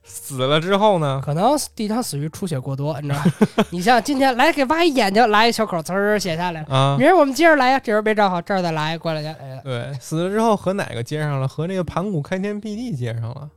[0.03, 3.31] 死了之后呢，可能地江死于出血过多，你知道吗？
[3.71, 6.67] 你像今天来给挖一眼睛，来一小口，滋儿写下来了。
[6.75, 9.27] 啊，明儿我们接着来呀，这人没站好，这儿再来，过来去。
[9.27, 11.47] 哎，对，死了之后和哪个接上了？
[11.47, 13.49] 和那个盘古开天辟地接上了。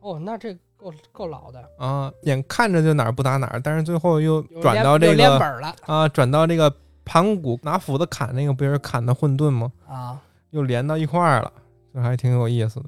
[0.00, 6.72] 哦，那这够够老的，啊，眼看着就哪儿不打哪儿，但是最后又转到这个本了啊，转到这个
[7.04, 9.70] 盘古拿斧子砍那个，不是砍的混沌吗？
[9.88, 10.18] 啊。
[10.50, 11.52] 又连到一块儿了，
[11.92, 12.86] 这还挺有意思的。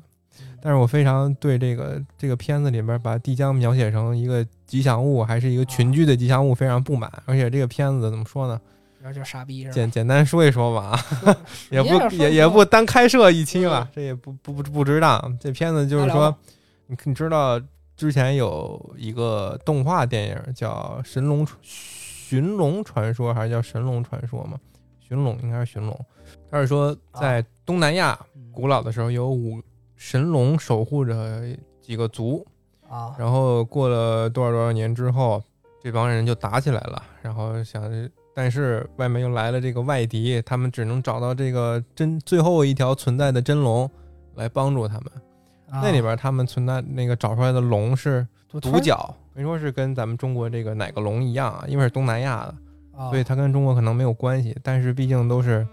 [0.63, 7.11] 但是我非常对这个这个片子里边把帝江描写成一个吉祥物，还是一个群居的吉祥物，非常不满。
[7.25, 8.61] 而且这个片子怎么说呢？
[9.03, 9.73] 然后就傻逼是吧？
[9.73, 10.91] 简简单说一说吧
[11.25, 11.37] 啊，
[11.71, 15.39] 也不也说也也不单开设一期吧，这也不不不不值当。
[15.41, 16.35] 这片子就是说
[16.87, 17.59] 你你知道
[17.97, 24.59] 之前有一个动画电影叫《神龙寻龙传说还是叫神龙传说吗？
[25.01, 25.99] 寻龙应该是寻龙。
[26.51, 28.19] 他是说在东南亚
[28.53, 29.61] 古老的时候有五
[29.97, 31.43] 神龙守护着
[31.81, 32.47] 几个族
[32.89, 35.43] 啊，然后过了多少多少年之后，
[35.83, 37.83] 这帮人就打起来了，然后想，
[38.35, 43.89] 但是外面又来了这个外敌，他们只能找到这个真最后一条存在的真龙
[44.35, 45.05] 来帮助他们。
[45.73, 48.27] 那里边他们存在那个找出来的龙是
[48.61, 52.55] 独角，没说是跟咱们中国这个哪个龙一样啊，因为是东南亚的，
[53.09, 54.57] 所以它跟中国可能没有关系。
[54.65, 55.65] 但是毕竟都是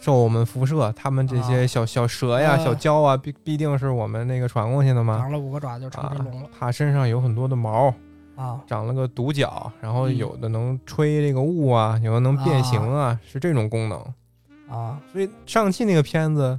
[0.00, 5.18] 受我们辐射，他们这些小小蛇呀、小蛟啊，必必定是我们那个传过去的嘛。
[5.18, 6.48] 长了五个爪就成真龙了。
[6.58, 7.94] 它身上有很多的毛
[8.34, 13.98] 啊，长了个独角，然后有的能吹这个雾啊，有的能变形啊，是这种功能
[14.68, 14.98] 啊。
[15.12, 16.58] 所以上汽那个片子，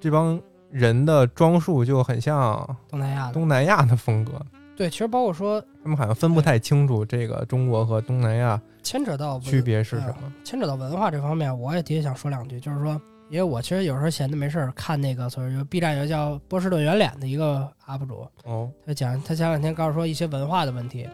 [0.00, 0.40] 这帮。
[0.70, 4.32] 人的装束就很像东南亚东南亚的风格。
[4.78, 10.32] 对，其实包括说他们好像分不太清楚这个中国和东南亚牵扯到区别是什么。
[10.44, 12.92] 牵扯到文化这方面，我也的确想说两句，就是说，
[13.28, 21.08] 因为我其实有时候闲的没事儿看那个，所以就 B 站有个叫波士顿圆脸的一个 UP 主，哦，他讲他前两天告诉说一些文化的问题，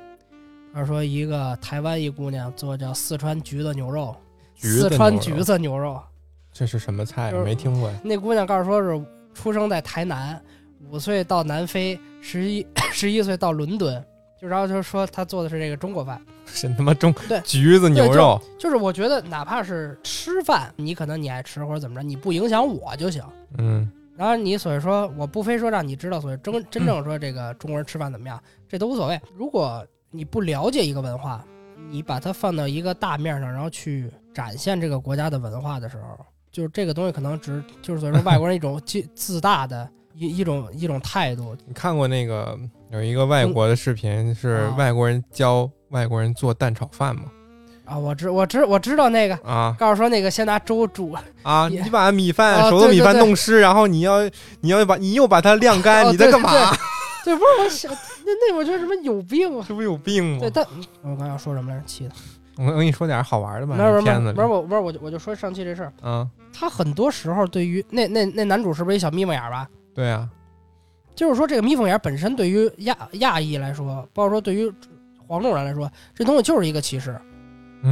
[0.75, 4.15] 他说说一个台湾一姑娘做叫四川橘子牛肉，
[4.57, 5.99] 四川橘子牛肉，
[6.53, 7.33] 这是什么菜？
[7.33, 7.91] 没听过。
[8.05, 9.03] 那姑娘告诉说是。
[9.35, 10.41] 出生在台南，
[10.91, 14.05] 五岁到南非，十一十一岁到伦敦，
[14.41, 23.23] 就然后就是说他做的是这个中国饭， 是他妈中对橘子牛肉，就是我觉得哪怕是吃饭，你可能你爱吃或者怎么着，你不影响我就行。
[23.59, 29.21] 嗯，然后你所以说我不非说让你知道，所以真真正说这个中国人吃饭怎么样，这都无所谓。
[29.37, 31.45] 如果你不了解一个文化，
[31.91, 36.25] 你把它放到一个大面上，然后去展现这个国家的文化的时候。
[36.53, 41.57] 就是这个东西可能只就是说外国人一种 自自大的一一种一种态度。
[41.67, 42.59] 你看过那个
[42.91, 47.25] 有一个外国的视频，是外国人教外国人做蛋炒饭吗？
[47.85, 54.23] 啊，我知我知我知道那个啊，告诉说那个先拿粥煮啊， 你把米饭手的米饭弄湿，然后你要
[54.61, 56.51] 你要把你又把它晾干，你在干嘛？
[57.25, 59.65] 对， 不是我想那那我觉得什么有病啊？
[59.69, 60.39] 这不有病吗？
[60.41, 60.67] 对，但
[61.03, 61.85] 我刚要说什么来着？
[61.87, 62.15] 气的。
[62.57, 66.27] 我我跟你说点好玩的吧，片子不是我不是我就我就说上期这事儿嗯。
[66.53, 69.69] 他很多时候对于那那那男主是不是一小眯眯眼吧？
[69.95, 70.29] 对啊，
[71.15, 74.73] 就是说这个眯缝眼本身对于亚亚裔来说，包括说对于
[75.27, 77.19] 黄种人来说，这东西就是一个歧视。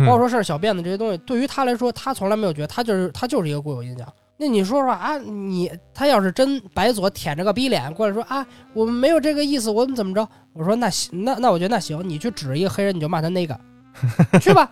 [0.07, 4.11] 包括说是小辫子这些东西，对于他来说，他从来没有觉得他就是他就是一个固有印象。
[4.39, 10.27] 那你说说啊，你他要是真白左舔着个逼脸过来说啊，我们没有这个意思，我们怎么着？
[10.55, 13.61] 我说那行，那那我觉得那行，你去指一个黑人，你就骂他那个，
[14.41, 14.71] 去吧。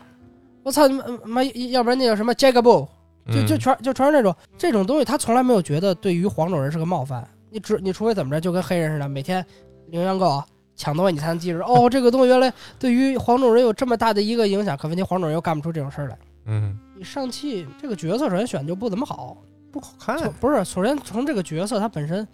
[0.62, 2.88] 我操你妈，要不然那叫什么 Jagabo。
[3.26, 7.26] 就就全就全是那种这种东西，他从来没有觉得对于黄种人是个冒犯。
[7.50, 9.44] 你只你除非怎么着，就跟黑人似的，每天
[9.88, 10.42] 领养狗
[10.76, 14.76] 抢东西，你才能记住哦，这个东西原来对于黄种人有这么大的一个影响。
[14.76, 16.18] 可问题黄种人又干不出这种事儿来。
[16.46, 19.36] 嗯，你上汽这个角色首先选就不怎么好，
[19.70, 20.32] 不好看。
[20.40, 22.26] 不是，首先从这个角色他本身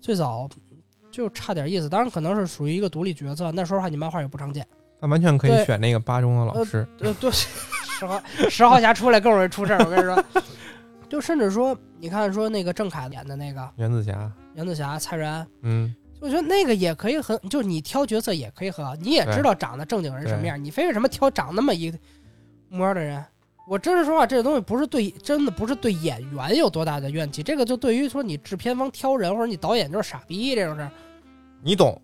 [0.00, 0.48] 最早
[1.10, 3.50] 就差点意思，当然可能是属于一个独立角色。
[3.52, 4.66] 那说实话，你漫画也不常见。
[5.00, 6.86] 他完全可以选那个八中的老师。
[6.98, 7.30] 对对。
[7.98, 10.24] 十号十号侠出来更容易出事儿，我跟你说，
[11.08, 21.92] 就甚至说，你看说那个郑恺演的那个原子侠，原子侠蔡然，嗯，我觉得那个也可以很，就你挑角色也可以很好，你也知道长得正经人什么样，你非为什么挑长那么一
[22.68, 23.24] 模的人？
[23.66, 30.90] 我真是说话，这个东西不是对，真的不是对演员有多大的怨气，这个就对于说你制片方挑人或者你导演就是傻逼这种事儿，
[31.62, 32.00] 你懂，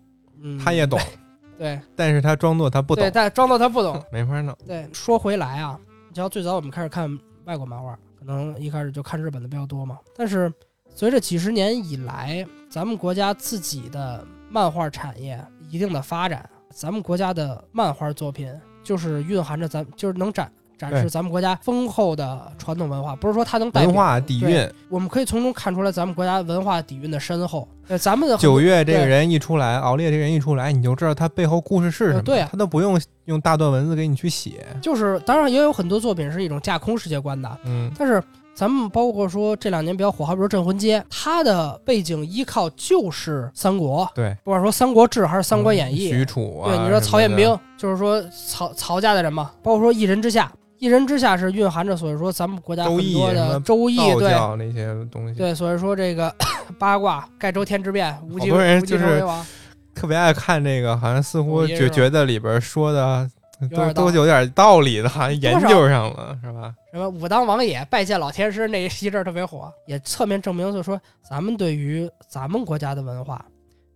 [0.63, 0.99] 他也懂。
[1.57, 4.55] 对，但是他装作他不懂，对，但装作他不懂， 没法弄。
[4.67, 5.79] 对，说回来啊，
[6.09, 7.09] 你像最早我们开始看
[7.45, 9.97] 外国漫画，可能一开始就看日本的比较多嘛。
[10.15, 10.51] 但是
[10.93, 15.39] 随着几十年以来，咱们国家自己的漫画产业
[15.69, 18.51] 一定的发展，咱们国家的漫画作品
[18.83, 20.51] 就是蕴含着咱就是能展。
[20.77, 27.67] 展示咱们国家丰厚的传统文化，不是说它能文化底蕴，我们可以从中看出来咱们国家文化底蕴的深厚。
[27.87, 32.21] 对，咱们的九月这个人一出来，敖烈这个人一出来，你就知道他背后故事是什么。
[32.21, 34.65] 对啊，他都不用用大段文字给你去写。
[34.81, 37.57] 就是，当然也有很多作品是一种架空世界观的。
[37.63, 38.21] 嗯，但是
[38.55, 44.09] 咱们包括说这两年比较火，好比说《镇魂街》，它的背景依靠就是三国。
[44.15, 50.51] 对，不管说《三国志》还是《三国演义》，许褚啊，对，你说曹彦兵，就是说曹曹家的人嘛，包括说《一人之下》。
[50.77, 56.33] 一人之下是蕴含着，所以说咱们国家很多的周易对那些东西，对，所以说这个
[56.77, 59.45] 八卦盖周天之变，无极无极为王，
[59.93, 63.29] 特别爱看这个，好像似乎觉觉得里边说的
[63.71, 66.73] 都都有点道理的，好像研究上了，是吧？
[66.91, 73.43] 什么武当王也拜见老天师那一阵特别火，也侧面证明，就是说咱们对于咱们国家的文化，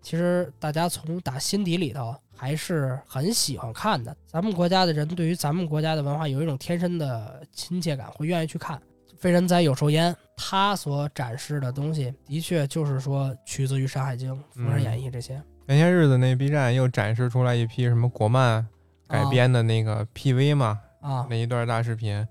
[0.02, 4.16] 其实大家从打心底里头还是很喜欢看的。
[4.26, 8.82] 咱们国家的人对于咱们国家的文化有一种天生的亲切感，会愿意去看。
[9.18, 15.42] 非人哉有寿焉，他所展示的东西的确就是说取自于《山海经》《封神演义》这些。
[15.68, 18.66] 前些日子那 B 站又展示出来一批什么国漫
[19.06, 22.26] 改编的那个 PV 嘛，啊，那一段大视频，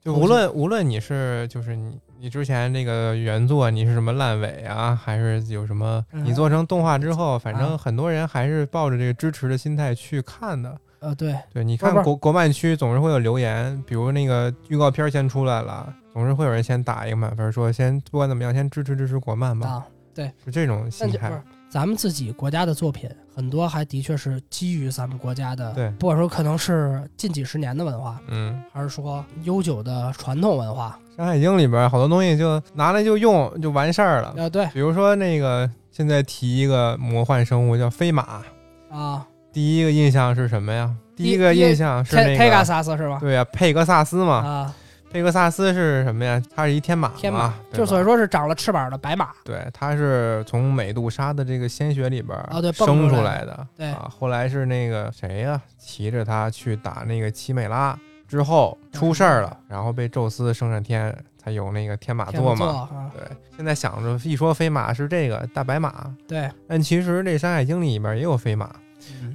[0.00, 10.76] 就无论无论你是就是你你之前那个原作你是什么烂尾啊，还是有什么你做成动画之后，反正很多人还是抱着这个支持的心态去看的。
[11.00, 19.68] 呃，对对，你看国国漫区总是会有留言，比如那个预告片先出来了，总是会有人先打一个满分，说先不管怎么样，先支持支持国漫吧。
[19.68, 21.40] 啊，对，是这种心态。
[21.70, 34.32] 咱们自己国家的作品很多，还的确是基于咱们国家的，对，不管说可能是近几十年的文化，嗯，还是说悠久的传统文化，《山海经》里边好多东西就拿来就用就完事儿了。
[34.38, 38.44] 啊，对，比如说那个现在提一个魔幻生物叫飞马
[38.88, 39.26] 啊。
[39.52, 40.94] 第一个印象是什么呀？
[41.16, 43.18] 第一个印象是那个佩格萨斯是吧？
[43.20, 44.34] 对呀，佩格萨斯嘛。
[44.34, 44.74] 啊，
[45.10, 46.40] 佩格萨斯是什么呀？
[46.54, 47.08] 它是一天马。
[47.16, 49.30] 天马，就所以说是长了翅膀的白马。
[49.44, 53.66] 对，它是从美杜莎的这个鲜血里边啊，对，生出来的。
[53.76, 57.98] 对啊，后来是那个谁呀，骑着它去打那个奇美拉
[58.28, 63.10] 之后出事儿了，然后被宙斯升上天，才有那个天马座嘛。
[63.16, 63.26] 对，
[63.56, 66.14] 现在想着一说飞马是这个大白马。
[66.28, 68.70] 对，但其实这《山海经》里边也有飞马。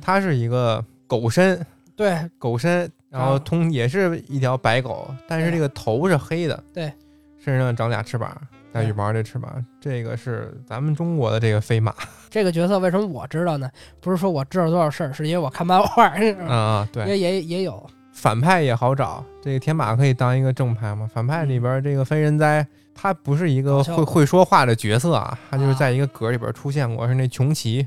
[0.01, 1.65] 它是一个狗身，
[1.95, 6.93] 对，狗身，然后通也是一条白狗，但是这个头是黑的，对，
[7.39, 8.29] 身上长俩翅膀，
[8.71, 11.95] 带羽毛的翅膀，这个是咱们中国的这个飞马。
[12.29, 13.69] 这个角色为什么我知道呢？
[14.01, 16.07] 不是说我知道多少事儿，是因为我看漫画。
[16.07, 21.09] 啊啊，对，也也也有反派也好找，这个天马可以当一个正派嘛？
[21.13, 27.85] 反派里边这个非人哉，他不是一个会会说话的角色啊，他就是在一个格里边出现过，是那穷奇。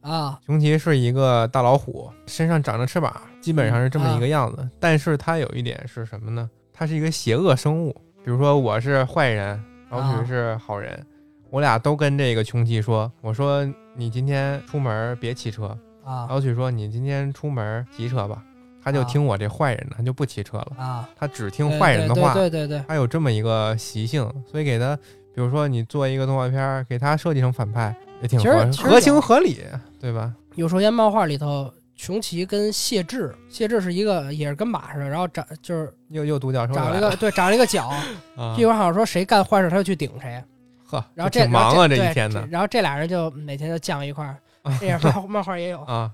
[0.00, 4.68] 啊，穷奇是一个大老虎，身上长着翅膀，基本上是这么一个样子。
[4.78, 6.48] 但是他有一点是什么呢？
[6.72, 7.90] 他是一个邪恶生物。
[8.24, 11.04] 比如说我是坏人，老许是好人，
[11.50, 13.66] 我俩都跟这个穷奇说：“我说
[13.96, 18.42] 你今天出门别骑车。”啊，老许说：“你今天出门骑车吧。”
[18.84, 20.72] 他就听我这坏人的，他就不骑车了。
[20.76, 22.34] 啊，他只听坏人的话。
[22.34, 24.94] 对对对，他有这么一个习性，所以给他，
[25.34, 27.96] 比如说你做一个动画片，给他设计成反派。
[28.22, 29.60] 也挺合合情合理，
[30.00, 30.32] 对吧？
[30.54, 37.92] 有时候，漫画里头，穷奇跟谢志，谢志是一个也是跟马似的，然后长就是又又独角兽，长了一个对，长了一个角。
[38.56, 40.42] 一会儿好像说谁干坏事，他就去顶谁。
[40.86, 42.46] 呵，然后这忙啊这一天的。
[42.46, 44.38] 然后这俩人就每天就犟一块儿，
[44.80, 46.10] 这样漫漫画也有啊，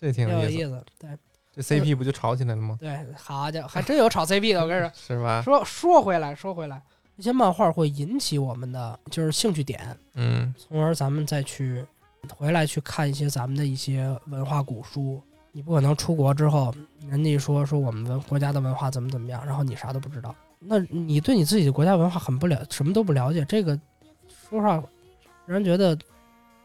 [0.00, 0.82] 这挺有意思。
[0.98, 1.10] 对，
[1.54, 2.76] 这 CP 不就吵起来了吗？
[2.80, 5.42] 对，好家伙，还真有炒 CP 的，我跟你说， 是吧？
[5.42, 6.80] 说说回来，说回来。
[7.16, 11.84] 这些漫画会引起我们的就是兴趣点，嗯，从而咱们再去
[12.36, 15.22] 回来去看一些咱们的一些文化古书。
[15.52, 16.74] 你不可能出国之后，
[17.08, 23.78] 人家说说我们文国家的文化怎么怎么样，然后你啥都不知道，那你对你自己的国家文化很不了，什么都不了解，这个
[24.50, 24.82] 说实话，
[25.46, 25.96] 让人觉得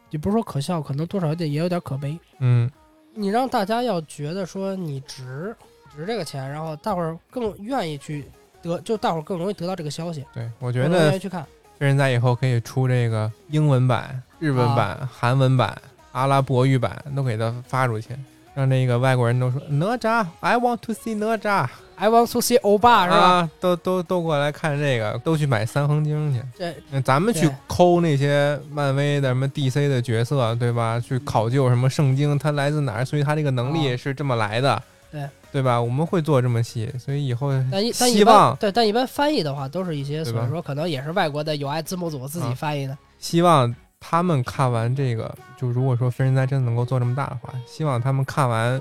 [0.10, 2.20] 也不是说可笑，可能多少有点也有点可悲。
[2.40, 2.68] 嗯，
[3.14, 5.56] 你让大家要觉得说你值
[5.96, 8.26] 值这个钱，然后大伙儿更愿意去。
[8.62, 10.26] 得就大伙儿更容易得到这个消息。
[10.34, 11.42] 对，我觉得去看
[11.78, 15.82] 飞人在以后可以出这个英文版、日文版、韩文版、
[16.12, 18.10] 阿拉伯语版，都给他发出去，
[18.54, 23.50] 让那个外国人都说哪吒，I want to see 哪吒，I want to see 欧巴是吧？
[23.60, 26.42] 都都都过来看这个，都去买三横经去。
[26.58, 31.00] 这咱们去抠那些漫威的什么 DC 的角色，对吧？
[31.00, 33.06] 去考究什么圣经，它来自哪儿？
[33.06, 34.82] 所以它这个能力是这么来的。
[35.12, 35.22] 对。
[35.52, 35.82] 对吧？
[35.82, 42.96] 我们会做这么细，所以以后但一希望对，但一般翻译的话都是一些，所以说可能也是外国的有爱字幕组自己翻译的。
[43.18, 48.80] 希望他们看完这个，就如果说《非人哉》真的能够做这么大的话，希望他们看完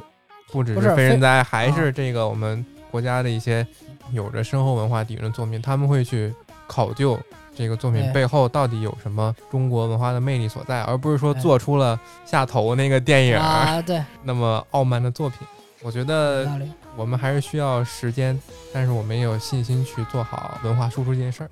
[0.53, 3.67] 不只是《非人哉》，还是这个我们国家的一些
[4.13, 6.35] 有着深厚文化底蕴的作品，他们会去
[6.67, 7.19] 考究
[7.55, 15.41] 这个作品背后到底有什么中国文化的魅力所在，而不是说做出了下头那个电影啊，对， 那么傲慢的作品。
[15.81, 16.51] 我觉得
[16.97, 18.37] 我们还是需要时间，
[18.73, 21.51] 但是我们也有信心去做好文化输出这件事儿。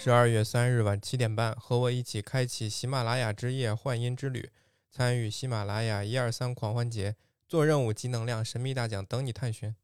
[0.00, 4.48] 十二月三日晚七点半，和我一起开启喜马拉雅之夜幻音之旅，
[4.92, 7.16] 参与喜马拉雅一二三狂欢节，
[7.48, 9.74] 做任务集能量，神秘大奖等你探寻。